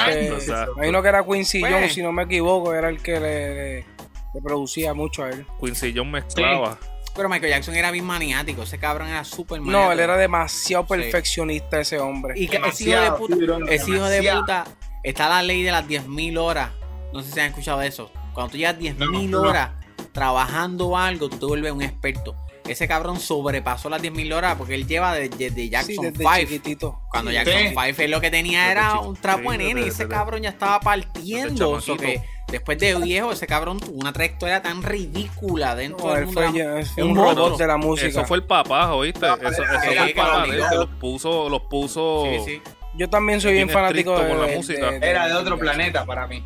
[0.87, 1.73] uno que era Quincy Pues.
[1.73, 3.85] Jones, si no me equivoco, era el que le, le-
[4.33, 5.45] le producía mucho a él.
[5.59, 6.77] Quincy Jones mezclaba.
[7.15, 8.63] Pero Michael Jackson era bien maniático.
[8.63, 9.91] Ese cabrón era súper No, maniático.
[9.93, 10.89] él era demasiado Sí.
[10.89, 12.33] perfeccionista ese hombre.
[12.39, 13.35] Y que ese hijo de puta.
[13.35, 14.65] sí, ese hijo de puta.
[15.03, 16.69] Está la ley de las 10.000 horas.
[17.13, 18.11] No sé si han escuchado eso.
[18.33, 19.49] Cuando tú llevas 10.000 No, no.
[19.49, 19.71] horas
[20.13, 22.35] trabajando algo, tú te vuelves un experto.
[22.67, 26.31] Ese cabrón sobrepasó las 10.000 horas porque él lleva desde desde Sí, Jackson desde 5.
[26.39, 26.99] chiquitito.
[27.09, 27.35] Cuando Sí.
[27.35, 27.67] Jackson Sí.
[27.69, 30.43] 5 él lo que tenía Desde era un trapo de sí, nene y ese cabrón
[30.43, 31.75] ya estaba partiendo.
[31.75, 32.21] desde So que
[32.51, 36.41] después de viejo, ese cabrón tuvo una trayectoria tan ridícula dentro No, del mundo.
[36.41, 38.07] fue, la- ya- fue un robot de la música.
[38.09, 39.25] Eso fue el papá, ¿oíste?
[39.27, 42.25] No, eso eso fue el papá de que los puso, los puso.
[42.25, 42.61] Sí, sí.
[42.95, 44.91] Yo también soy bien, Bien fanático de, con la de- música.
[44.91, 46.45] de- Era de de- otro planeta para mí.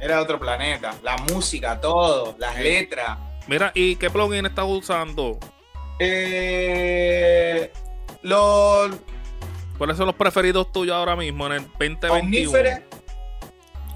[0.00, 0.94] Era de otro planeta.
[1.02, 3.18] La música, todo, las letras.
[3.46, 5.38] Mira, ¿y qué plugin estás usando?
[5.98, 7.70] Eh,
[8.22, 8.90] los
[9.78, 12.14] ¿Cuáles son los preferidos tuyos ahora mismo en el 2021?
[12.20, 12.80] omníferes.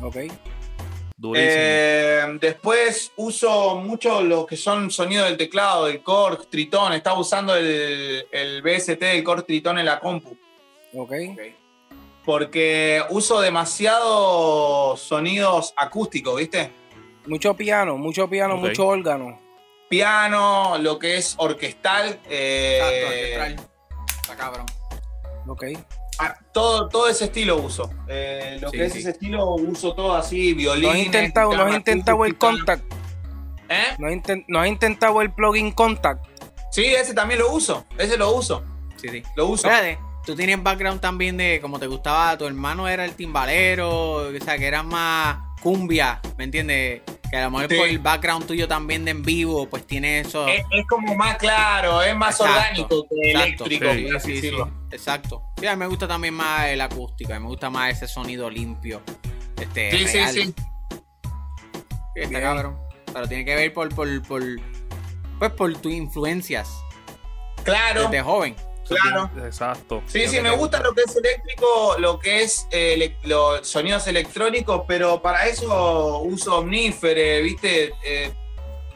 [0.03, 0.17] Ok.
[1.21, 1.53] Durísimo.
[1.53, 6.93] Eh, después uso mucho lo que son sonidos del teclado, del Korg, Tritón.
[6.93, 10.37] Estaba usando el, el BST del Korg Tritón en la compu.
[10.95, 11.13] Ok.
[12.25, 16.71] Porque uso demasiados sonidos acústicos, ¿viste?
[17.27, 19.41] Mucho piano, mucho piano, mucho órgano.
[19.89, 22.21] Piano, lo que es orquestal.
[22.29, 23.69] eh, Exacto, orquestral.
[24.23, 24.67] Está cabrón.
[25.49, 25.65] Ok.
[26.19, 27.91] Ah, todo, todo ese estilo uso.
[28.09, 28.99] Eh, lo Sí, que es sí.
[29.01, 30.85] ese estilo uso todo así, violín.
[30.85, 32.85] ¿No has intentado, no has intentado el contact?
[33.69, 33.95] ¿Eh?
[33.99, 36.25] ¿No has, inten- no has intentado el plugin contact?
[36.71, 37.87] Sí, ese también lo uso.
[37.99, 38.63] Ese lo uso.
[38.97, 39.23] Sí, sí.
[39.37, 39.69] Lo uso.
[39.69, 44.33] Espérate, tú tienes background también de como te gustaba, tu hermano era el timbalero, o
[44.45, 47.03] sea, que era más cumbia, ¿me entiendes?
[47.31, 47.77] Que a lo mejor Sí.
[47.77, 50.49] por el background tuyo también de en vivo, pues tiene eso.
[50.49, 53.65] Es, es como más claro, es más Exacto, orgánico que exacto.
[53.67, 54.71] eléctrico, Sí, por así Sí, sí, decirlo.
[54.91, 55.43] exacto.
[55.61, 58.09] Sí, a mí me gusta también más el acústico, a mí me gusta más ese
[58.09, 59.03] sonido limpio.
[59.61, 60.33] Este, Sí, sí, real.
[60.33, 60.43] sí.
[62.15, 62.79] Sí, está cabrón.
[63.13, 64.43] Pero tiene que ver por, por, por,
[65.39, 66.69] pues por tus influencias
[67.65, 68.57] Claro, desde joven.
[68.89, 69.31] Claro.
[69.45, 70.03] Exacto.
[70.07, 74.83] Sí, sí, me gusta lo que es eléctrico, lo que es eh, los sonidos electrónicos,
[74.87, 77.93] pero para eso uso Omnífere, ¿viste?
[78.05, 78.33] Eh,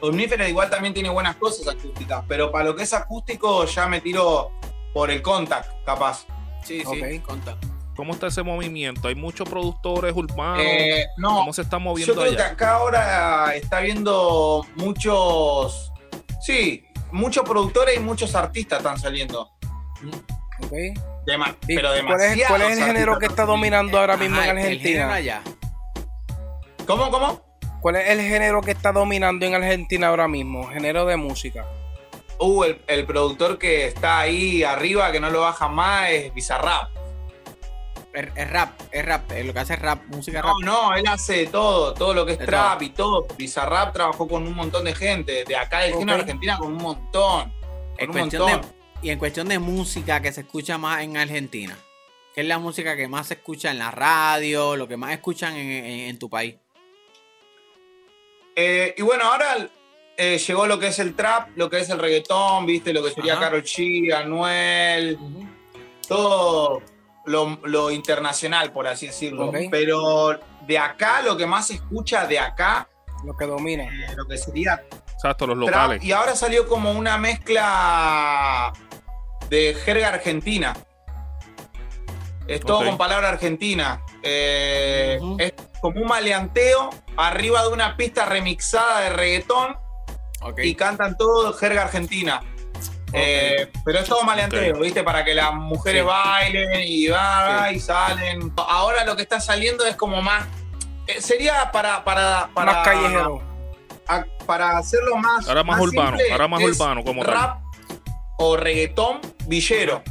[0.01, 4.01] Omnífere igual también tiene buenas cosas acústicas, pero para lo que es acústico ya me
[4.01, 4.51] tiro
[4.93, 6.25] por el contact, capaz.
[6.63, 7.25] Sí, sí, Ok.
[7.25, 7.57] conta.
[7.95, 9.07] ¿Cómo está ese movimiento?
[9.07, 10.63] ¿Hay muchos productores urbanos?
[10.65, 15.91] Eh, no, ¿Cómo se está Yo moviendo creo que acá ahora está viendo muchos,
[16.41, 19.51] sí, muchos productores y muchos artistas están saliendo.
[20.63, 20.71] Ok.
[21.25, 24.49] Dema- ¿Y pero cuál, es, cuál es el género que está dominando ahora mismo Ajá,
[24.51, 25.13] en el Argentina?
[25.13, 25.41] allá.
[26.85, 27.41] ¿Cómo, cómo?
[27.81, 30.67] ¿Cuál es el género que está dominando en Argentina ahora mismo?
[30.69, 31.65] Género de música.
[32.39, 36.89] Uh, el, el productor que está ahí arriba, que no lo baja más, es Bizarrap.
[38.13, 40.55] Es, es rap, es rap, es lo que hace es rap, música No, rap.
[40.63, 42.83] no, él hace de todo, todo lo que es De trap todo.
[42.83, 43.27] y todo.
[43.37, 45.99] Bizarrap trabajó con un montón de gente, de acá del Ok.
[45.99, 47.53] género Argentina con un montón.
[47.97, 48.71] Con un cuestión de, montón.
[49.03, 51.77] Y en cuestión de música que se escucha más en Argentina,
[52.33, 55.55] ¿qué es la música que más se escucha en la radio, lo que más escuchan
[55.55, 56.55] en, en- en tu país?
[58.55, 59.67] Eh, y bueno, ahora
[60.17, 63.11] eh, llegó lo que es el trap, lo que es el reggaetón, viste, lo que
[63.11, 63.41] sería Ajá.
[63.45, 65.17] Karol G, Anuel,
[66.07, 66.81] todo
[67.25, 69.51] lo, lo internacional, por así decirlo.
[69.71, 72.87] Pero de acá, lo que más se escucha de acá,
[73.25, 73.83] Lo que domina.
[73.85, 76.03] eh, lo que sería Exacto, los trap, locales.
[76.03, 78.71] y ahora salió como una mezcla
[79.53, 80.73] de jerga argentina.
[82.47, 84.01] Es todo con palabra argentina.
[84.23, 85.19] Eh.
[85.37, 89.77] Es como un maleanteo arriba de una pista remixada de reggaetón
[90.57, 92.41] y cantan todo jerga argentina.
[93.13, 94.79] Eh, pero es todo maleanteo.
[94.79, 95.03] ¿viste?
[95.03, 96.07] Para que las mujeres Sí.
[96.07, 97.75] bailen y va Sí.
[97.75, 98.51] y salen.
[98.57, 100.45] Ahora lo que está saliendo es como más.
[101.05, 102.03] eh, sería para.
[102.03, 103.41] para, para Más callejero.
[104.07, 105.47] a- para hacerlo más.
[105.47, 107.62] Ahora más urbano, simple, ahora más urbano como tal.
[108.37, 110.03] O reggaetón villero.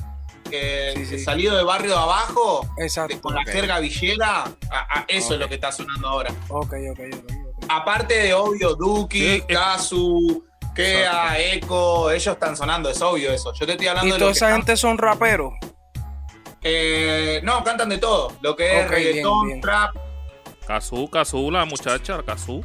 [0.50, 3.14] Que, Sí, salido de barrio de abajo, Exacto.
[3.14, 6.30] de- con la jerga villera, a- a- eso es lo que está sonando ahora.
[6.48, 7.24] Ok, ok, ok.
[7.24, 7.64] ok.
[7.68, 13.52] Aparte de obvio, Duki, Sí, Kazu, Kea, Echo, ellos están sonando, es obvio eso.
[13.54, 15.52] Yo te estoy hablando Y de toda lo que esa están- gente son raperos.
[16.62, 18.32] Eh, no, cantan de todo.
[18.40, 19.60] Lo que es reggaetón, bien, bien.
[19.60, 19.94] trap.
[20.66, 22.64] Kazú, Kazú, la muchacha, Kazú.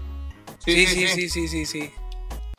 [0.60, 1.92] Sí, sí, sí, sí, sí, sí.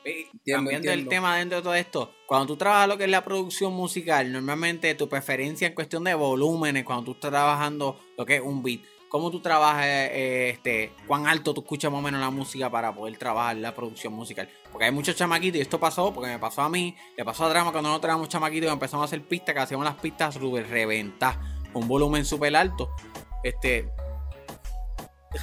[0.05, 1.11] Entiendo, Cambiando el entiendo.
[1.11, 4.95] tema dentro de todo esto, cuando tú trabajas lo que es la producción musical, normalmente
[4.95, 8.81] tu preferencia en cuestión de volúmenes, cuando tú estás trabajando lo que es un beat,
[9.09, 12.95] ¿cómo tú trabajas, eh, este, cuán alto tú escuchas más o menos la música para
[12.95, 14.47] poder trabajar la producción musical?
[14.71, 17.49] Porque hay muchos chamaquitos, y esto pasó porque me pasó a mí, le pasó a
[17.49, 20.69] Drama cuando nosotros éramos chamaquitos y empezamos a hacer pistas, que hacíamos las pistas súper
[20.69, 21.39] reventadas,
[21.73, 22.91] con un volumen súper alto,
[23.43, 23.89] este,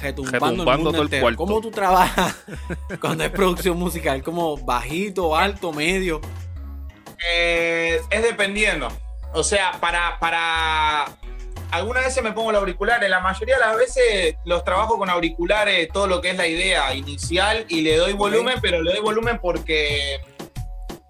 [0.00, 1.22] retumbando, Retumbando el mundo todo el entero.
[1.22, 1.36] cuarto.
[1.38, 2.44] ¿Cómo tú trabajas
[3.00, 4.22] cuando es producción musical?
[4.22, 6.20] ¿Como bajito, alto, medio?
[7.24, 8.88] Eh, es dependiendo.
[9.32, 11.06] O sea, para, para.
[11.70, 15.88] Algunas veces me pongo el auricular, la mayoría de las veces los trabajo con auriculares,
[15.92, 19.40] todo lo que es la idea inicial, y le doy volumen, pero le doy volumen
[19.42, 20.20] porque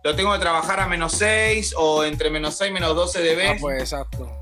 [0.02, 3.50] lo tengo que trabajar a menos 6 o entre menos 6 y menos 12 dB.
[3.50, 4.32] Ah, pues exacto.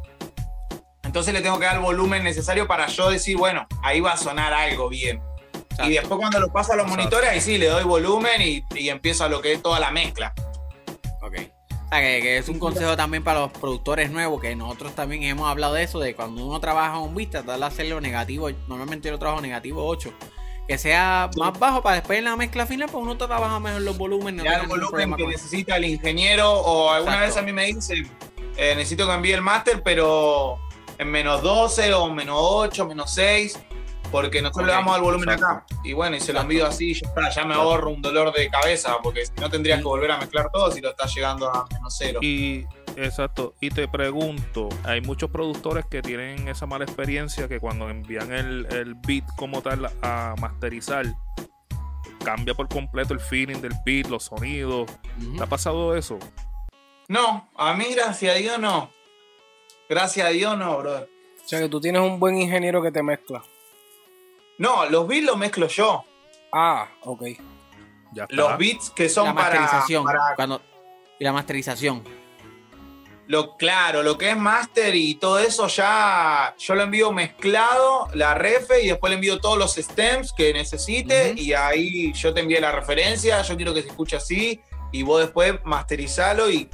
[1.03, 4.16] Entonces le tengo que dar el volumen necesario para yo decir, bueno, ahí va a
[4.16, 5.20] sonar algo bien.
[5.70, 5.90] Exacto.
[5.90, 7.00] Y después cuando lo paso a los Exacto.
[7.03, 9.90] monitores, ahí sí le doy volumen y, y empiezo a lo que es toda la
[9.90, 10.33] mezcla.
[11.22, 11.35] Ok.
[12.00, 15.74] Que, que es un consejo también para los productores nuevos, que nosotros también hemos hablado
[15.74, 19.40] de eso, de cuando uno trabaja un beat, tratar de hacerlo negativo, normalmente yo trabajo
[19.40, 20.12] negativo 8,
[20.66, 23.96] que sea más bajo para después en la mezcla final, pues uno trabaja mejor los
[23.96, 24.44] volúmenes.
[24.44, 27.35] Le no el volumen que necesita el ingeniero o alguna Exacto.
[27.35, 28.07] vez a mí me dice,
[28.57, 30.59] eh, necesito que envíe el máster, pero
[30.98, 33.59] en menos 12 o menos 8, menos 6,
[34.14, 35.74] porque nosotros le damos el volumen exacto.
[35.74, 35.81] acá.
[35.83, 38.48] Y bueno, y se lo envío así, ya, está, ya me ahorro un dolor de
[38.48, 41.66] cabeza, porque si no tendrías que volver a mezclar todo si lo estás llegando a
[41.72, 42.20] menos 0.
[42.22, 42.64] Y
[42.96, 48.33] exacto, y te pregunto, hay muchos productores que tienen esa mala experiencia que cuando envían
[48.33, 51.07] el, el beat como tal a masterizar,
[52.24, 54.88] cambia por completo el feeling del beat, los sonidos.
[55.37, 56.20] ¿Te ha pasado eso?
[57.09, 58.92] No, a mí gracias a Dios no.
[59.88, 61.09] Gracias a Dios no, brother.
[61.44, 63.42] O sea que tú tienes un buen ingeniero que te mezcla.
[64.58, 66.04] No, los beats los mezclo yo.
[66.52, 67.22] Ah, ok.
[68.12, 68.34] Ya está.
[68.36, 70.04] Los beats que son la para, masterización.
[70.04, 70.62] para Cuando,
[71.18, 72.04] y la masterización.
[73.26, 78.34] Lo claro, lo que es master y todo eso ya yo lo envío mezclado, la
[78.34, 82.60] refe y después le envío todos los stems que necesite y ahí yo te envío
[82.60, 84.60] la referencia, yo quiero que se escuche así
[84.92, 86.68] y vos después masterizalo y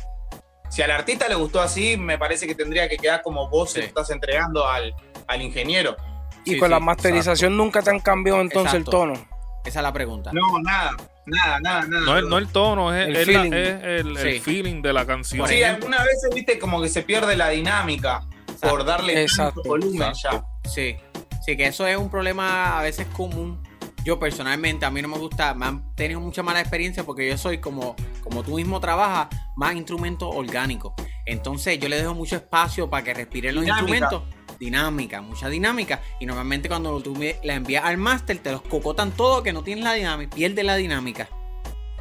[0.71, 3.81] si al artista le gustó así, me parece que tendría que quedar como vos se
[3.81, 4.93] lo estás entregando al,
[5.29, 5.97] al ingeniero.
[6.45, 9.03] Y Sí, con sí, la masterización nunca te han cambiado entonces Exacto.
[9.05, 9.27] el tono.
[9.65, 10.31] Esa es la pregunta.
[10.33, 10.93] No, nada,
[11.27, 12.21] nada, nada, nada.
[12.23, 13.53] No, el tono, es El es la- feeling.
[13.53, 13.85] es
[14.25, 15.47] el, feeling de la canción.
[15.47, 18.23] Sí, algunas veces, viste, como que se pierde la dinámica
[18.63, 20.47] por darle Exacto, tanto volumen exacto.
[20.65, 20.71] ya.
[20.71, 20.97] Sí,
[21.45, 23.63] sí, que eso es un problema a veces común.
[24.03, 27.37] Yo personalmente, a mí no me gusta, me han tenido mucha mala experiencia porque yo
[27.37, 30.95] soy como, como tú mismo trabajas, más instrumentos orgánicos.
[31.27, 33.99] Entonces yo le dejo mucho espacio para que respiren los Dinámica.
[33.99, 34.40] instrumentos.
[34.61, 36.03] Dinámica, mucha dinámica.
[36.21, 39.83] Y normalmente cuando tú la envías al máster, te los cocotan todo, que no tienen
[39.83, 41.29] la dinámica, pierde la dinámica.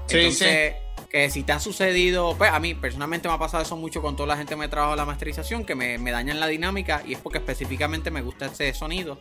[0.05, 0.75] Sí, Entonces,
[1.09, 4.15] que si te ha sucedido, pues a mí personalmente me ha pasado eso mucho con
[4.17, 7.13] toda la gente que me trabaja la masterización, que me, me dañan la dinámica y
[7.13, 9.19] es porque específicamente me gusta ese sonido.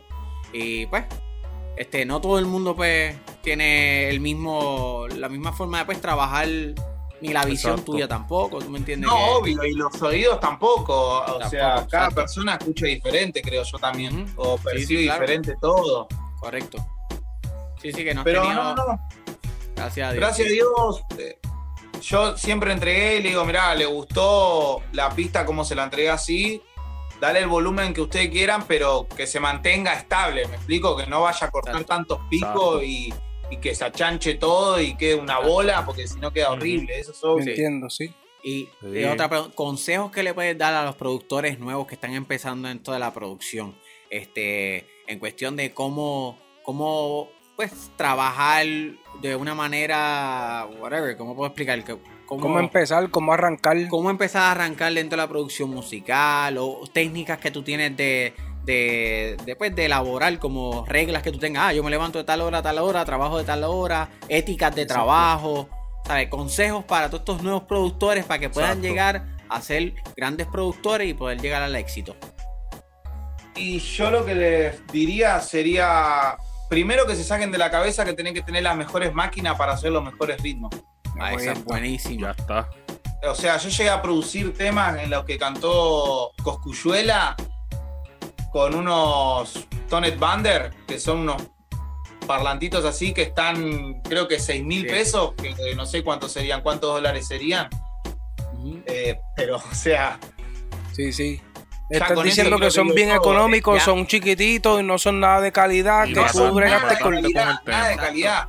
[0.51, 1.05] Y pues,
[1.77, 6.47] este, no todo el mundo pues tiene el mismo, la misma forma de pues trabajar,
[7.21, 7.91] ni la visión Exacto.
[7.93, 9.09] tuya tampoco, ¿tú me entiendes?
[9.09, 10.93] No, Que- obvio, y los oídos tampoco.
[11.19, 12.15] O Tampoco, sea, cada exacto.
[12.15, 14.31] persona escucha diferente, creo yo también.
[14.37, 15.21] O percibe sí, claro.
[15.21, 16.07] diferente todo.
[16.39, 16.77] Correcto.
[17.81, 18.99] Sí, sí, que no Pero tenido- no, no,
[19.75, 20.21] Gracias a Dios.
[20.21, 21.01] gracias a Dios.
[21.17, 21.39] eh,
[22.01, 26.09] Yo siempre entregué y le digo, mirá, le gustó la pista como se la entregué
[26.09, 26.61] así.
[27.19, 30.47] Dale el volumen que ustedes quieran, pero que se mantenga estable.
[30.47, 31.93] Me explico, que no vaya a cortar Exacto.
[31.95, 32.51] tantos picos
[32.81, 32.83] Exacto.
[32.83, 33.13] y,
[33.51, 36.99] y que se achanche todo y quede una bola, porque si no queda horrible.
[36.99, 37.47] Eso es obvio.
[37.49, 38.13] entiendo, sí.
[38.43, 38.99] Y, Sí.
[38.99, 42.69] y otra pregunta, consejos que le puedes dar a los productores nuevos que están empezando
[42.69, 43.75] en toda la producción,
[44.09, 48.65] este, en cuestión de cómo, cómo, pues, trabajar
[49.21, 53.09] de una manera, whatever, cómo puedo explicar, que- cómo, ¿Cómo empezar?
[53.09, 53.75] ¿Cómo arrancar?
[53.89, 58.33] cómo empezar a arrancar dentro de la producción musical o técnicas que tú tienes de,
[58.69, 61.63] de, de, pues, de elaborar como reglas que tú tengas.
[61.63, 64.75] Ah, yo me levanto de tal hora a tal hora, trabajo de tal hora, éticas
[64.75, 65.05] de Exacto.
[65.05, 65.69] trabajo,
[66.05, 66.29] ¿sabes?
[66.29, 68.87] Consejos para todos estos nuevos productores para que puedan Exacto.
[68.87, 72.15] llegar a ser grandes productores y poder llegar al éxito.
[73.55, 76.37] Y yo lo que les diría sería,
[76.69, 79.73] primero que se saquen de la cabeza que tienen que tener las mejores máquinas para
[79.73, 80.69] hacer los mejores ritmos.
[81.19, 82.27] Ah, esa es buenísima.
[82.27, 82.69] Ya está.
[83.27, 87.35] O sea, yo llegué a producir temas en los que cantó Coscuyuela
[88.51, 91.41] con unos Tonet Bander, que son unos
[92.27, 94.87] parlantitos así que están, creo que 6 mil Sí.
[94.89, 97.69] pesos, que no sé cuántos serían, cuántos dólares serían,
[98.85, 100.19] eh, pero o sea,
[100.93, 101.41] Sí, sí.
[101.89, 103.85] Eso diciendo que son bien económicos, Ya.
[103.85, 106.95] son chiquititos y no son nada de calidad, Y que vas tú a- bregaste Nada
[106.95, 107.13] de con...
[107.15, 108.47] con el calidad, nada de calidad.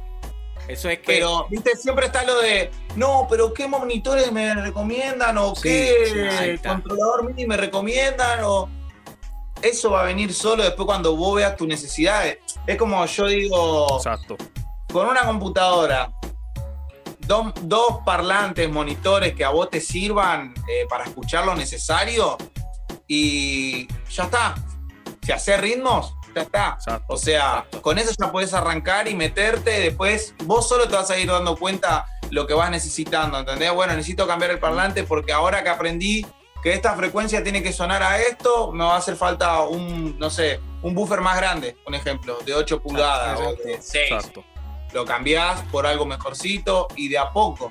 [0.68, 1.04] Eso es que.
[1.06, 5.38] Pero, viste, siempre está lo de, no, pero ¿qué monitores me recomiendan?
[5.38, 8.40] ¿O Sí, qué sí, controlador MIDI me recomiendan?
[8.44, 8.68] O
[9.62, 12.38] eso va a venir solo después cuando vos veas tus necesidades.
[12.66, 14.36] Es como yo digo, Exacto.
[14.92, 16.12] con una computadora,
[17.20, 22.36] dos, dos parlantes, monitores que a vos te sirvan eh, para escuchar lo necesario
[23.06, 24.54] y ya está.
[25.22, 26.74] Si haces ritmos, ya está.
[26.78, 27.04] Exacto.
[27.08, 27.82] O sea, Exacto.
[27.82, 29.80] con eso ya puedes arrancar y meterte.
[29.80, 33.38] Después vos solo te vas a ir dando cuenta lo que vas necesitando.
[33.38, 33.72] ¿Entendés?
[33.72, 36.26] Bueno, necesito cambiar el parlante porque ahora que aprendí
[36.62, 40.30] que esta frecuencia tiene que sonar a esto, me va a hacer falta un, no
[40.30, 44.12] sé, un buffer más grande, un ejemplo, de 8 pulgadas o de 6.
[44.12, 44.44] Exacto.
[44.92, 47.70] Lo cambiás por algo mejorcito y de a poco.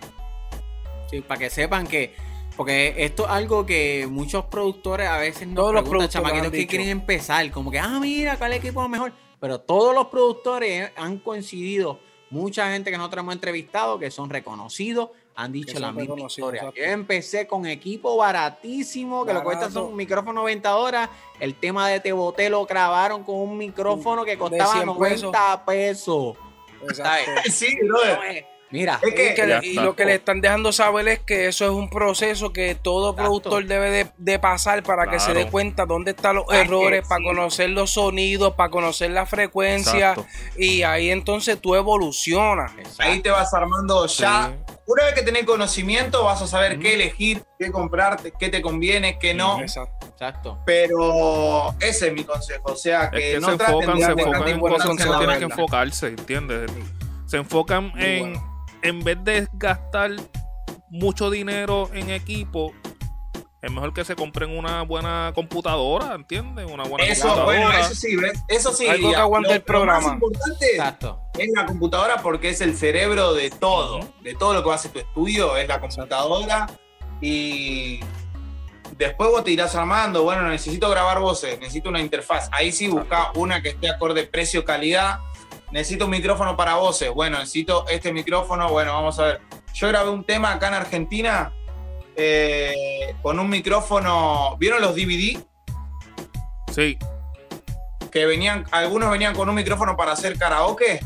[1.10, 2.16] Sí, para que sepan que.
[2.56, 6.48] Porque esto es algo que muchos productores a veces nos Todos los preguntan, productores chamaquitos
[6.48, 7.52] han que quieren empezar.
[7.52, 9.14] Como que, ah, mira, ¿cuál equipo es mejor?
[9.40, 12.00] Pero todos los productores han coincidido.
[12.30, 16.60] Mucha gente que nosotros hemos entrevistado que son reconocidos han dicho la misma historia.
[16.60, 16.82] exacto.
[16.82, 19.80] Yo empecé con equipo baratísimo, que lo que cuesta Barato.
[19.80, 21.10] son un micrófono 90 horas.
[21.40, 26.36] El tema de Te Boté lo grabaron con un micrófono que costaba 100 90 pesos.
[26.82, 27.32] Exacto.
[27.52, 28.59] Sí, brother.
[28.72, 29.32] Mira, Es que-
[29.64, 32.76] Y, que lo que le están dejando saber es que eso es un proceso que
[32.76, 33.24] todo Exacto.
[33.24, 37.02] productor debe de, de pasar para que se dé cuenta dónde están los Ah, errores,
[37.08, 37.24] para sí.
[37.26, 40.28] conocer los sonidos, para conocer la frecuencia Exacto.
[40.58, 42.72] y ahí entonces tú evolucionas.
[43.00, 44.54] Ahí te vas armando ya.
[44.68, 44.74] Sí.
[44.86, 49.20] Una vez que tenés conocimiento, vas a saber qué elegir, qué comprarte, qué te conviene,
[49.20, 49.60] qué no.
[49.62, 50.08] Exacto.
[50.08, 50.58] Exacto.
[50.66, 52.72] Pero ese es mi consejo.
[52.74, 55.18] O sea, Es que no se traten enfocan, de se enfocan en cosas que no
[55.20, 56.72] tienen que enfocarse, ¿entiendes?
[57.28, 58.59] Se enfocan Muy en, bueno.
[58.82, 60.12] En vez de gastar
[60.90, 62.74] mucho dinero en equipo,
[63.62, 66.66] es mejor que se compren una buena computadora, ¿entiendes?
[66.72, 67.60] Una buena Eso, computadora.
[67.66, 68.18] bueno, eso sí.
[68.48, 68.88] Eso sí.
[68.88, 70.02] Algo que aguante Lo- el Lo programa.
[70.02, 71.20] más importante Exacto.
[71.38, 74.00] es la computadora porque es el cerebro de todo.
[74.24, 76.68] De todo lo que hace tu estudio, es la computadora.
[77.22, 78.00] Y
[78.98, 80.24] después vos te irás armando.
[80.24, 82.48] Bueno, necesito grabar voces, necesito una interfaz.
[82.54, 85.20] Ahí sí busca una que esté acorde precio-calidad.
[85.72, 87.12] Necesito un micrófono para voces.
[87.12, 88.70] Bueno, necesito este micrófono.
[88.70, 89.42] Bueno, vamos a ver.
[89.74, 91.54] Yo grabé un tema acá en Argentina
[92.16, 94.56] eh, con un micrófono.
[94.58, 95.40] ¿Vieron los DVD?
[96.72, 96.98] Sí,
[98.12, 101.00] Que venían, algunos venían con un micrófono para hacer karaoke.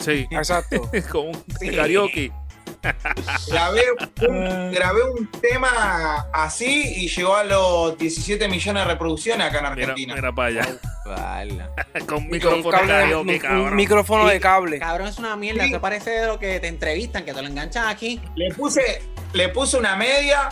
[0.00, 0.26] sí.
[0.30, 0.90] Exacto.
[1.12, 1.70] Con un Sí.
[1.74, 2.32] karaoke.
[3.48, 3.82] Grabé
[4.28, 9.66] un, grabé un tema así y llegó a los 17 millones de reproducciones acá en
[9.66, 10.14] Argentina.
[10.14, 10.78] mira para allá.
[11.04, 11.66] Vale.
[12.06, 13.00] Con micrófono cable de-
[13.40, 14.78] karaoke, un- micrófono de cable.
[14.78, 15.64] Cabrón, es una mierda.
[15.64, 15.70] Sí.
[15.70, 18.20] Se parece de lo que te entrevistan, que te lo enganchan aquí.
[18.36, 20.48] Le puse, le puse una media,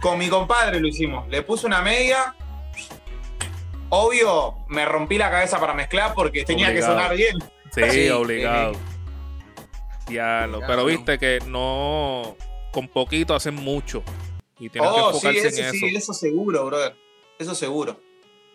[0.00, 1.28] con mi compadre lo hicimos.
[1.28, 2.34] Le puse una media.
[3.90, 6.94] Obvio, me rompí la cabeza para mezclar porque tenía Obligado.
[6.94, 7.38] que sonar bien.
[7.74, 8.72] Sí, Sí, obligado.
[10.08, 10.60] Diablo.
[10.66, 12.36] Pero viste que no.
[12.72, 14.02] Con poquito hacen mucho.
[14.58, 15.98] Y tienen que Oh, sí, enfocarse eso en sí, eso.
[15.98, 16.94] eso seguro, brother.
[17.38, 18.00] Eso seguro.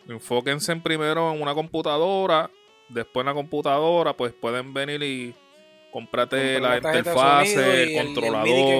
[0.07, 2.51] Enfóquense en primero en una computadora.
[2.89, 5.33] Después en la computadora, pues pueden venir y
[5.91, 6.91] comprarte Comprar la
[7.45, 8.75] sonido el, controlador MIDI que-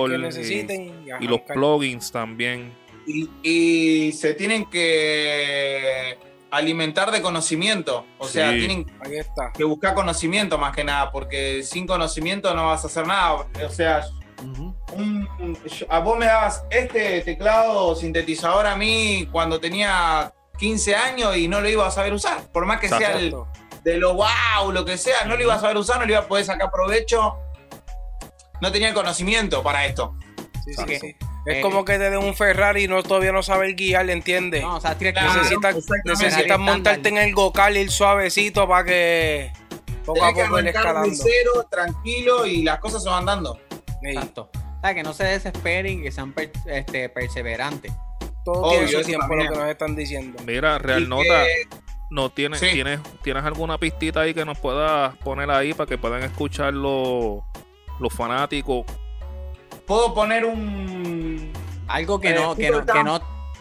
[0.68, 2.74] que y- los plugins también.
[3.08, 6.18] Y, y se tienen que
[6.54, 8.06] alimentar de conocimiento.
[8.20, 8.60] O sea, Sí.
[8.60, 8.86] tienen
[9.54, 13.34] que buscar conocimiento más que nada, porque sin conocimiento no vas a hacer nada.
[13.66, 14.06] O sea,
[14.42, 14.76] un-
[15.40, 21.36] un- yo- a vos me dabas este teclado sintetizador a mí cuando tenía 15 años
[21.38, 22.52] y no lo iba a saber usar.
[22.52, 23.34] Por más que sea el,
[23.84, 26.22] de lo wow, lo que sea, no lo iba a saber usar, no le iba
[26.22, 27.36] a poder sacar provecho.
[28.62, 30.16] No tenía el conocimiento para esto.
[30.66, 31.33] Sí, sí, Exacto.
[31.46, 34.62] Es Eh, como que te den un Ferrari y no todavía no saber guiar, ¿entiendes?
[34.62, 35.42] No, o sea, tienes que Claro.
[35.44, 35.76] necesitas
[36.06, 39.52] necesitas montarte en el gocal y ir suavecito para que
[40.06, 41.16] poco a poco ir arrancar de escalando.
[41.16, 43.60] cero, tranquilo, y las cosas se van dando.
[44.02, 44.50] Exacto.
[44.54, 47.92] O sea, que no se desesperen y que sean per- este, perseverantes.
[48.46, 50.44] todo Obvio, tiene su tiempo, lo que nos están diciendo.
[50.46, 51.68] Mira, Real Y Nota, que-
[52.10, 52.72] no tienes, Sí.
[52.74, 57.42] tienes, tienes alguna pistita ahí que nos puedas poner ahí para que puedan escuchar los,
[58.02, 58.86] los fanáticos.
[59.86, 61.52] Puedo poner un.
[61.88, 63.20] Algo que Eh, no, que no, que no,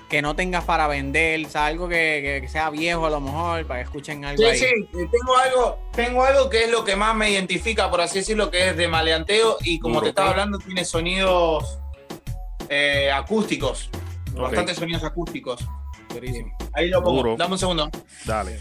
[0.09, 3.21] que no tengas para vender, o sea, algo que, que- que sea viejo a lo
[3.21, 4.59] mejor, para que escuchen algo Sí, ahí.
[4.59, 8.19] sí, eh, tengo algo, tengo algo que es lo que más me identifica, por así
[8.21, 10.05] decirlo, que es de maleanteo y como Duro.
[10.05, 11.79] te estaba hablando, tiene sonidos
[12.69, 13.91] eh, acústicos,
[14.35, 14.41] Ok.
[14.43, 15.67] bastantes sonidos acústicos.
[16.75, 17.17] Ahí lo pongo.
[17.23, 17.37] Duro.
[17.39, 17.91] Dame un segundo.
[18.27, 18.59] Dale.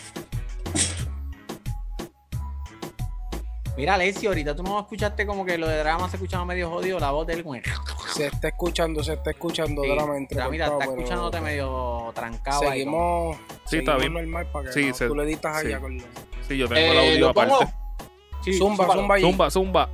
[3.78, 7.00] Mira, Alessio, ahorita tú no escuchaste como que lo de drama se escuchaba medio jodido,
[7.00, 7.62] la voz del güey.
[8.14, 9.90] Se está escuchando, se está escuchando Sí.
[9.90, 12.80] drama entre mira, está pero- escuchándote medio trancado ahí.
[12.80, 14.14] Seguimos, Sí, está bien.
[14.14, 15.82] normal para que Sí, no- se- tú le editas allá sí.
[15.82, 16.06] con los-
[16.48, 17.74] Sí, yo tengo el Eh, audio ¿lo aparte.
[18.58, 19.22] Zumba, zumba ahí.
[19.22, 19.90] Zumba, zumba.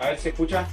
[0.00, 0.66] A ver si escucha.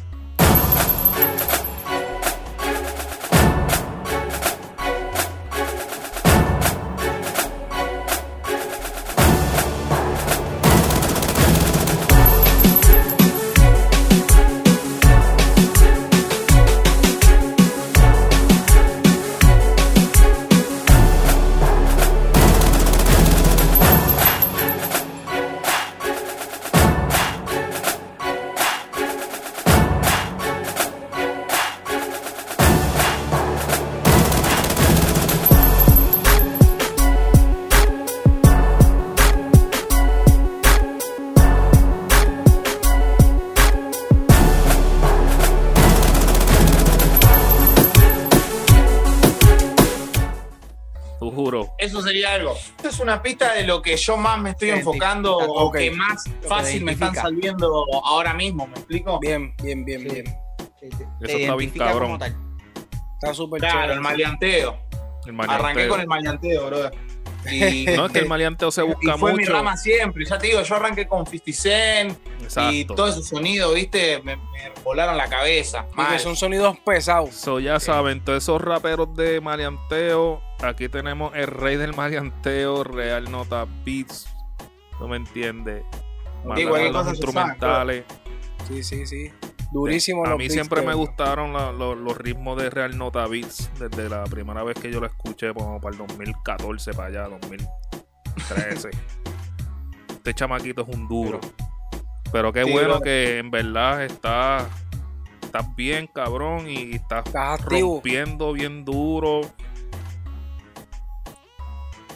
[53.02, 56.84] Una pista de lo que yo más me estoy Identifica, enfocando o que más fácil
[56.84, 59.20] me están saliendo ahora mismo, ¿me explico?
[59.20, 60.08] Bien, bien, bien, Sí.
[60.10, 60.26] bien.
[60.80, 61.04] Sí, sí.
[61.22, 62.20] Eso está bien cabrón.
[63.14, 63.94] Está súper Claro, chévere.
[63.94, 64.78] el maleanteo.
[65.26, 65.66] El maleanteo.
[65.66, 66.92] Arranqué con el maleanteo, brother.
[67.50, 69.54] Y, No, es que el maleanteo se y busca fue mi mucho.
[69.54, 70.26] rama siempre.
[70.26, 72.18] Ya te digo, yo arranqué con 50 Cent
[72.72, 74.22] y todo ese sonido, ¿viste?
[74.24, 74.44] Me, me
[74.84, 75.86] volaron la cabeza.
[75.94, 76.20] Y Mal.
[76.20, 77.34] son sonidos pesados.
[77.34, 80.42] So, ya saben, todos esos raperos de maleanteo.
[80.62, 84.28] Aquí tenemos el rey del maleanteo, Real Nota Beats.
[85.00, 85.84] No me entiende.
[86.56, 88.04] Sí, cualquier los cosa se instrumentales.
[88.68, 89.32] Sí, sí, sí.
[89.72, 90.26] Durísimo.
[90.26, 94.10] A los mí siempre me gustaron la- lo- los ritmos de Real Nota Beats desde
[94.10, 98.90] la primera vez que yo lo escuché, como para el 2014 para allá, 2013.
[100.10, 101.40] este chamaquito es un duro.
[102.32, 103.02] Pero qué Sí, bueno bro.
[103.02, 104.68] que en verdad está
[105.42, 107.96] estás bien cabrón y estás Estás activo.
[107.96, 109.42] rompiendo bien duro.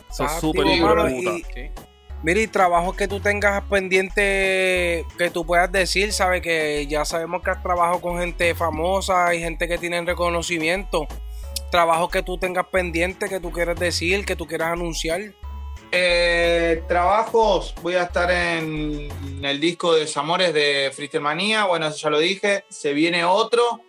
[0.09, 1.59] Eso es súper hijo de puta.
[1.59, 1.71] y-.
[2.25, 7.43] Mira, y trabajos que tú tengas pendiente que tú puedas decir, sabes que ya sabemos
[7.43, 11.07] que has trabajado con gente famosa y gente que tiene reconocimiento.
[11.69, 15.21] Trabajos que tú tengas pendiente, que tú quieras decir, que tú quieras anunciar.
[15.91, 19.07] Eh, trabajos, voy a estar en,
[19.43, 22.65] el disco de Amores de Freestyle Manía, bueno, eso ya lo dije.
[22.69, 23.83] Se viene otro,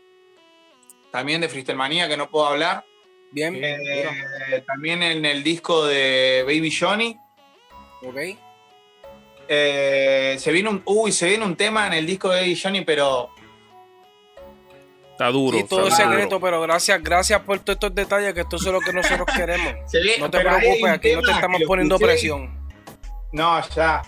[1.11, 2.85] también de Freestyle Manía, que no puedo hablar.
[3.31, 7.17] Bien, Eh, también en el disco de Baby Johnny.
[8.09, 8.39] Ok.
[9.49, 13.31] Eh, se viene un, uy, se viene un tema en el disco de Johnny, pero
[15.13, 15.57] Está duro.
[15.59, 18.81] Y todo es secreto, pero gracias, gracias por todos estos detalles, que esto es lo
[18.81, 19.73] que nosotros queremos.
[19.91, 22.69] se viene- No te preocupes, aquí no te estamos poniendo escuché presión.
[23.33, 24.03] No, ya.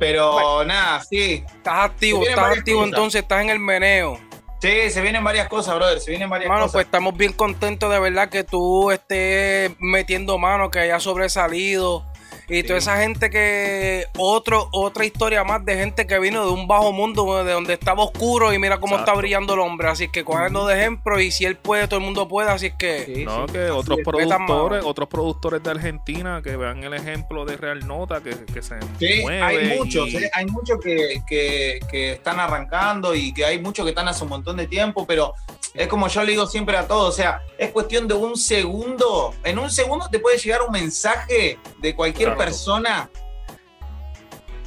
[0.00, 1.44] Pero nada, sí.
[1.46, 2.92] Estás activo, estás activo, cosas.
[2.92, 4.18] entonces estás en el meneo.
[4.60, 6.00] Sí, se vienen varias cosas, brother.
[6.00, 6.72] Se vienen varias Mano, cosas.
[6.72, 12.04] pues estamos bien contentos de verdad que tú estés metiendo mano, que hayas sobresalido.
[12.48, 14.06] Y toda esa gente que.
[14.18, 18.02] Otro, otra historia más de gente que vino de un bajo mundo, de donde estaba
[18.04, 19.88] oscuro y mira cómo está brillando el hombre.
[19.88, 22.50] Así que cogerlo de ejemplo y si él puede, todo el mundo puede.
[22.50, 23.04] Así que.
[23.06, 23.52] Sí, No, sí.
[23.54, 27.56] que otros es, vete a productores, otros productores de Argentina que vean el ejemplo de
[27.56, 29.42] Real Nota, que, que se Sí, mueve.
[29.42, 33.84] hay muchos, y- eh, hay muchos que, que- que están arrancando y que hay muchos
[33.84, 35.34] que están hace un montón de tiempo, pero
[35.74, 39.34] es como yo le digo siempre a todos, o sea, es cuestión de un segundo,
[39.42, 42.38] en un segundo te puede llegar un mensaje de cualquier Claro.
[42.38, 43.10] persona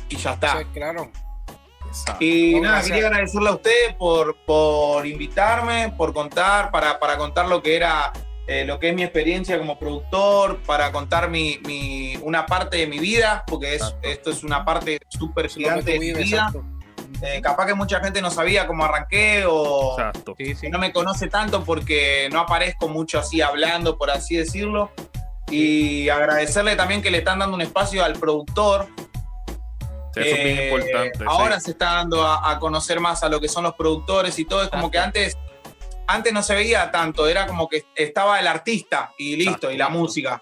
[0.09, 0.59] y ya está.
[0.59, 1.11] Sí, claro.
[1.87, 2.23] Exacto.
[2.23, 7.63] Y nada, quería agradecerle a ustedes por, por invitarme, por contar, para, para contar lo
[7.63, 8.11] que era,
[8.45, 12.87] eh, lo que es mi experiencia como productor, para contar mi, mi- una parte de
[12.87, 16.19] mi vida, porque es, esto es una parte súper gigante de mi vida.
[16.21, 16.63] exacto.
[17.21, 20.35] Eh, capaz que mucha gente no sabía cómo arranqué o Exacto.
[20.37, 20.61] Sí, sí.
[20.61, 24.91] que no me conoce tanto porque no aparezco mucho así hablando, por así decirlo.
[25.49, 28.87] Y agradecerle también que le están dando un espacio al productor,
[30.13, 31.17] Sí, eso es bien eh, importante.
[31.19, 31.25] sí.
[31.27, 34.45] Ahora se está dando a, a conocer más a lo que son los productores y
[34.45, 34.63] todo.
[34.63, 35.37] Es como que antes,
[36.07, 39.71] antes no se veía tanto, era como que estaba el artista y listo, Exacto.
[39.71, 40.41] y la música.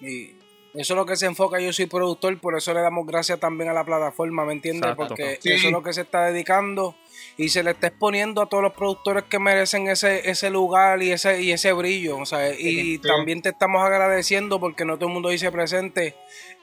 [0.00, 0.35] Y
[0.76, 1.58] eso es lo que se enfoca.
[1.60, 4.82] Yo soy productor, por eso le damos gracias también a la plataforma, ¿me entiendes?
[4.90, 5.08] Exacto.
[5.08, 5.52] Porque Sí.
[5.52, 6.94] eso es lo que se está dedicando
[7.36, 11.12] y se le está exponiendo a todos los productores que merecen ese, ese lugar y
[11.12, 12.18] ese, y ese brillo.
[12.18, 12.56] O sea, y
[12.96, 12.98] Sí.
[12.98, 16.14] también te estamos agradeciendo porque no todo el mundo dice presente.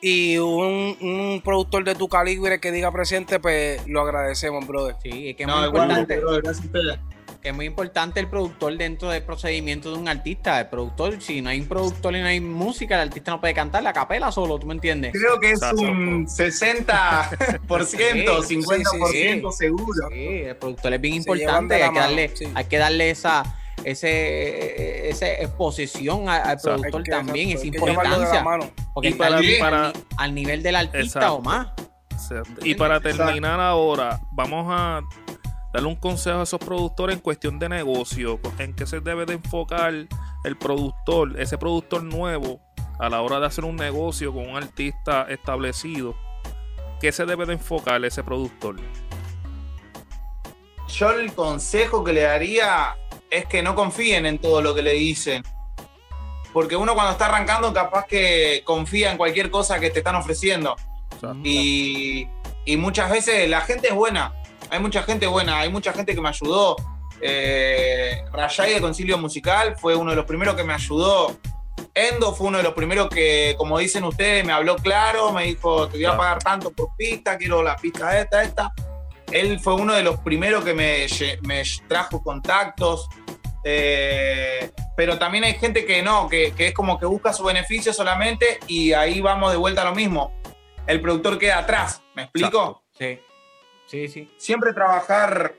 [0.01, 4.95] Y un, un productor de tu calibre que diga presente, pues lo agradecemos, brother.
[5.01, 6.19] Sí, es que es No, muy importante.
[6.19, 7.12] brother, gracias a
[7.49, 10.59] es muy importante el productor dentro del procedimiento de un artista.
[10.61, 13.53] El productor, si no hay un productor y no hay música, el artista no puede
[13.53, 15.11] cantar la capela solo, ¿tú me entiendes?
[15.13, 18.61] Creo que es un 60%, Sí, 50% sí,
[19.11, 19.41] sí.
[19.57, 20.07] seguro.
[20.11, 21.83] Sí, el productor es bien importante.
[21.83, 22.45] Hay que darle, sí.
[22.53, 23.43] hay que darle esa,
[23.83, 28.45] ese, esa exposición a- al productor que- también, la importancia.
[28.93, 31.33] Porque está para- al, nivel- para- al nivel del artista Exacto.
[31.35, 31.67] o más.
[32.11, 32.65] Exacto.
[32.65, 35.01] Y para terminar ahora, vamos a
[35.73, 39.33] darle un consejo a esos productores en cuestión de negocio, en qué se debe de
[39.33, 39.91] enfocar
[40.43, 42.61] el productor, ese productor nuevo,
[42.99, 46.15] a la hora de hacer un negocio con un artista establecido.
[47.01, 48.75] ¿Qué se debe de enfocar ese productor?
[50.87, 52.95] Yo el consejo que le daría
[53.31, 55.43] es que no confíen en todo lo que le dicen.
[56.53, 60.75] Porque uno cuando está arrancando capaz que confía en cualquier cosa que te están ofreciendo.
[61.43, 62.27] Y,
[62.63, 64.33] y muchas veces la gente es buena.
[64.73, 66.75] Hay mucha gente buena, hay mucha gente que me ayudó.
[67.21, 71.37] Eh, Rayay de Concilio Musical fue uno de los primeros que me ayudó.
[71.93, 75.87] Endo fue uno de los primeros que, como dicen ustedes, me habló claro, me dijo,
[75.89, 78.73] te voy a pagar tanto por pista, quiero la pista esta, esta.
[79.31, 81.05] Él fue uno de los primeros que me,
[81.43, 83.07] me trajo contactos.
[83.63, 87.93] Eh, pero también hay gente que no, que, que es como que busca su beneficio
[87.93, 90.33] solamente y ahí vamos de vuelta a lo mismo.
[90.87, 92.83] El productor queda atrás, ¿me explico?
[92.97, 93.19] Sí,
[93.87, 94.31] sí, sí.
[94.37, 95.55] Siempre trabajar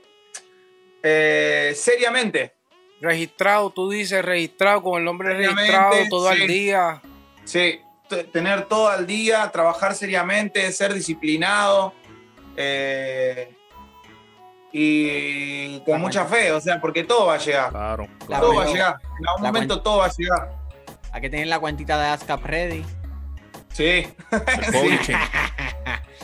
[1.03, 2.53] eh, seriamente.
[3.01, 6.41] Registrado, tú dices registrado, con el nombre registrado, todo sí.
[6.41, 7.01] al día.
[7.43, 11.93] Sí, t- tener todo al día, trabajar seriamente, ser disciplinado
[12.55, 13.53] eh,
[14.71, 17.69] y con mucha fe, o sea, porque todo va a llegar.
[17.69, 18.07] Claro.
[18.27, 18.95] La todo va a llegar.
[19.19, 20.51] En algún la momento todo va a llegar.
[21.11, 22.83] Hay que tener la cuentita de ASCAP ready.
[23.71, 24.07] Sí.
[24.31, 25.74] El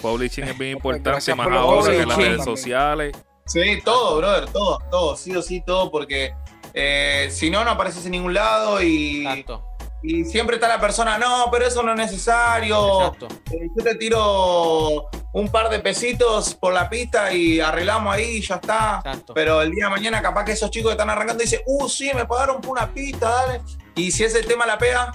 [0.01, 0.43] publishing.
[0.45, 3.15] Es bien Pues, importante, más ahora que en las redes sociales.
[3.45, 6.33] Sí, todo, brother, todo, todo, sí o sí, todo, porque
[6.73, 9.65] eh, si no, no apareces en ningún lado y, Exacto,
[10.03, 13.01] y siempre está la persona, no, pero eso no es necesario.
[13.01, 13.27] exacto.
[13.51, 18.41] Eh, yo te tiro un par de pesitos por la pista y arreglamos ahí y
[18.41, 19.01] ya está.
[19.03, 19.33] Exacto.
[19.33, 22.09] Pero el día de mañana, capaz que esos chicos que están arrancando dicen, uh, sí,
[22.15, 23.61] me pagaron por una pista, dale.
[23.95, 25.13] Y si ese tema la pega,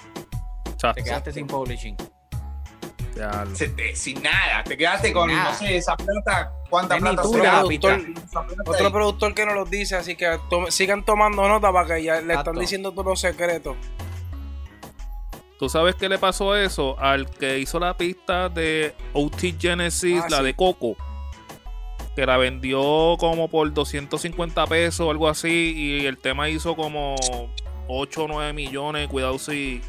[0.75, 0.93] Chato.
[0.93, 1.97] Te quedaste sin publishing.
[3.17, 4.63] Ya lo- se te- sin nada.
[4.63, 5.51] Te quedaste Sin con, nada.
[5.51, 8.01] no sé, esa plata, cuánta plata la productor,
[8.67, 10.37] otro productor que nos lo dice, así que
[10.69, 12.51] sigan tomando nota para que ya le Exacto.
[12.51, 13.75] están diciendo todos los secretos.
[15.59, 16.99] ¿Tú sabes qué le pasó a eso?
[16.99, 20.43] Al que hizo la pista de OT Genesis, Ah, la sí.
[20.43, 20.95] de Coco.
[22.15, 25.73] Que la vendió como por 250 pesos o algo así.
[25.75, 27.15] Y el tema hizo como
[27.87, 29.07] 8 o 9 millones.
[29.07, 29.81] Cuidado si.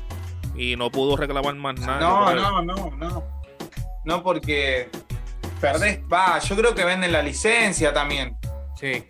[0.58, 2.00] Y no pudo reclamar más nada.
[2.00, 3.24] No, no, no, no.
[4.04, 4.90] No porque
[5.60, 8.36] perdés, va, yo creo que venden la licencia también.
[8.76, 9.04] Sí.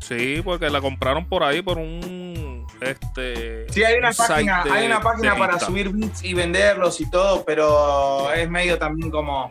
[0.00, 2.66] Sí, porque la compraron por ahí por un.
[2.80, 3.70] Este.
[3.70, 7.44] Sí, hay una de- página, hay una página para subir beats y venderlos y todo,
[7.44, 9.48] pero es medio también como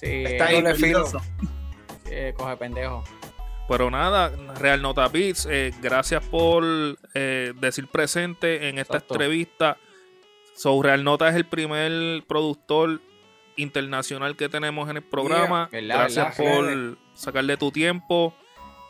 [0.00, 0.24] Sí.
[0.24, 0.62] está ahí
[2.10, 3.04] eh, coge pendejo.
[3.68, 6.64] Pero nada, Real Nota Beats, eh, gracias por
[7.14, 9.14] eh, decir presente en esta Exacto.
[9.14, 9.76] entrevista.
[10.60, 13.00] So, Real Nota es el primer productor
[13.56, 15.70] internacional que tenemos en el programa.
[15.70, 15.80] Yeah.
[15.80, 16.54] Verdad, gracias verdad.
[16.54, 18.34] por sacarle tu tiempo.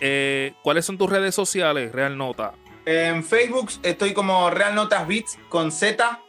[0.01, 2.55] Eh, ¿Cuáles son tus redes sociales, Real Nota?
[2.87, 6.21] En Facebook estoy como Real Notas Beats con Z.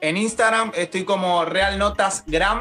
[0.00, 2.60] En Instagram estoy como Real Notas Gram.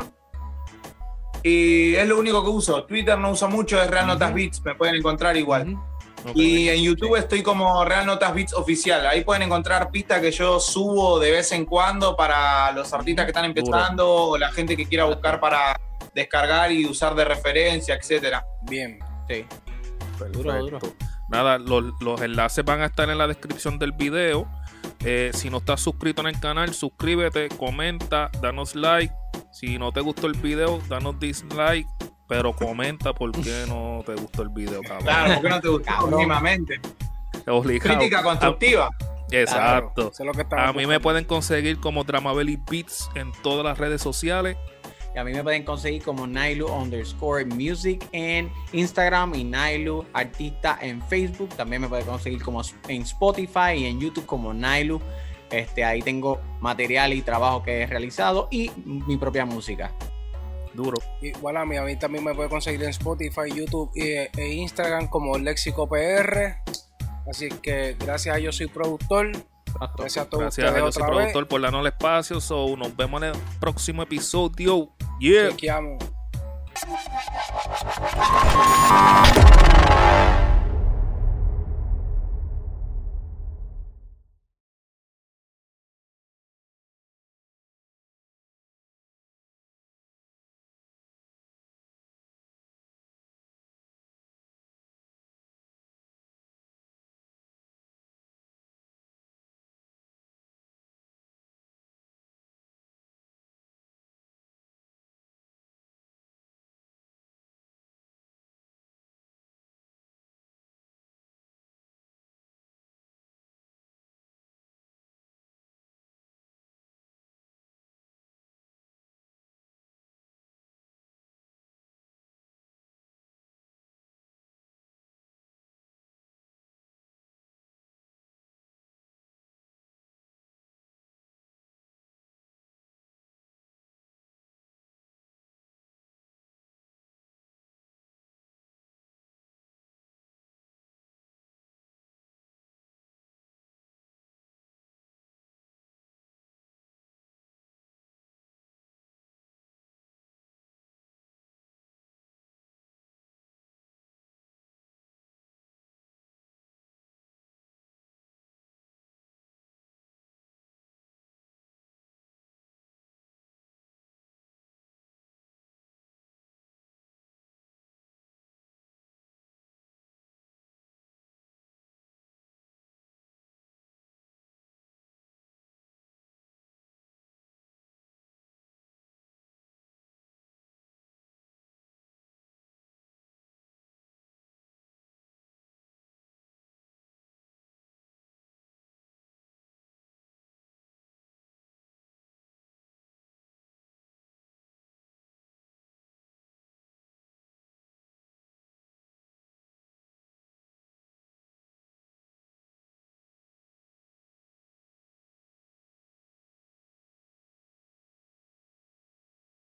[1.42, 2.84] Y es lo único que uso.
[2.84, 4.34] Twitter no uso mucho, es Real Notas.
[4.34, 5.78] Beats, me pueden encontrar igual.
[6.36, 9.06] Y en YouTube estoy como Real Notas Beats Oficial.
[9.08, 13.32] Ahí pueden encontrar pistas que yo subo de vez en cuando para los artistas que
[13.32, 15.80] están empezando o la gente que quiera buscar para
[16.14, 18.46] descargar y usar de referencia, etcétera.
[18.64, 19.00] Bien.
[19.30, 19.46] Sí.
[20.18, 20.44] Perfecto.
[20.44, 20.80] Duro, duro.
[21.30, 24.48] Nada, los, los enlaces van a estar en la descripción del video.
[25.04, 29.14] Eh, si no estás suscrito en el canal, suscríbete, comenta, danos like.
[29.52, 31.88] Si no te gustó el video, danos dislike.
[32.32, 35.04] Pero comenta por qué no te gustó el video, cabrón.
[35.04, 35.92] Claro, porque no te gustó.
[37.48, 37.98] Obligado.
[37.98, 38.90] Crítica constructiva.
[39.32, 40.14] Exacto.
[40.20, 44.56] Lo que A mí me pueden conseguir como Dramabelly Beats en todas las redes sociales.
[45.14, 50.80] Y a mí me pueden conseguir como Nailu underscore music en Instagram y Nailu artista
[50.82, 51.50] en Facebook.
[51.58, 55.02] También me pueden conseguir como en Spotify y en YouTube como Nailu.
[55.50, 59.92] Este, ahí tengo material y trabajo que he realizado y mi propia música.
[60.74, 60.98] Duro.
[61.22, 65.08] Igual a mí, a mí también me puede conseguir en Spotify, YouTube e, e Instagram
[65.08, 66.58] como Léxico PR.
[67.30, 69.32] Así que gracias a yo soy productor.
[69.98, 72.42] Gracias a todos Gracias a ustedes Dios, soy otra productor por darnos el espacio.
[72.42, 74.94] So, nos vemos en el próximo episodio.
[75.20, 75.50] Yeah.
[75.50, 76.04] Chequeamos.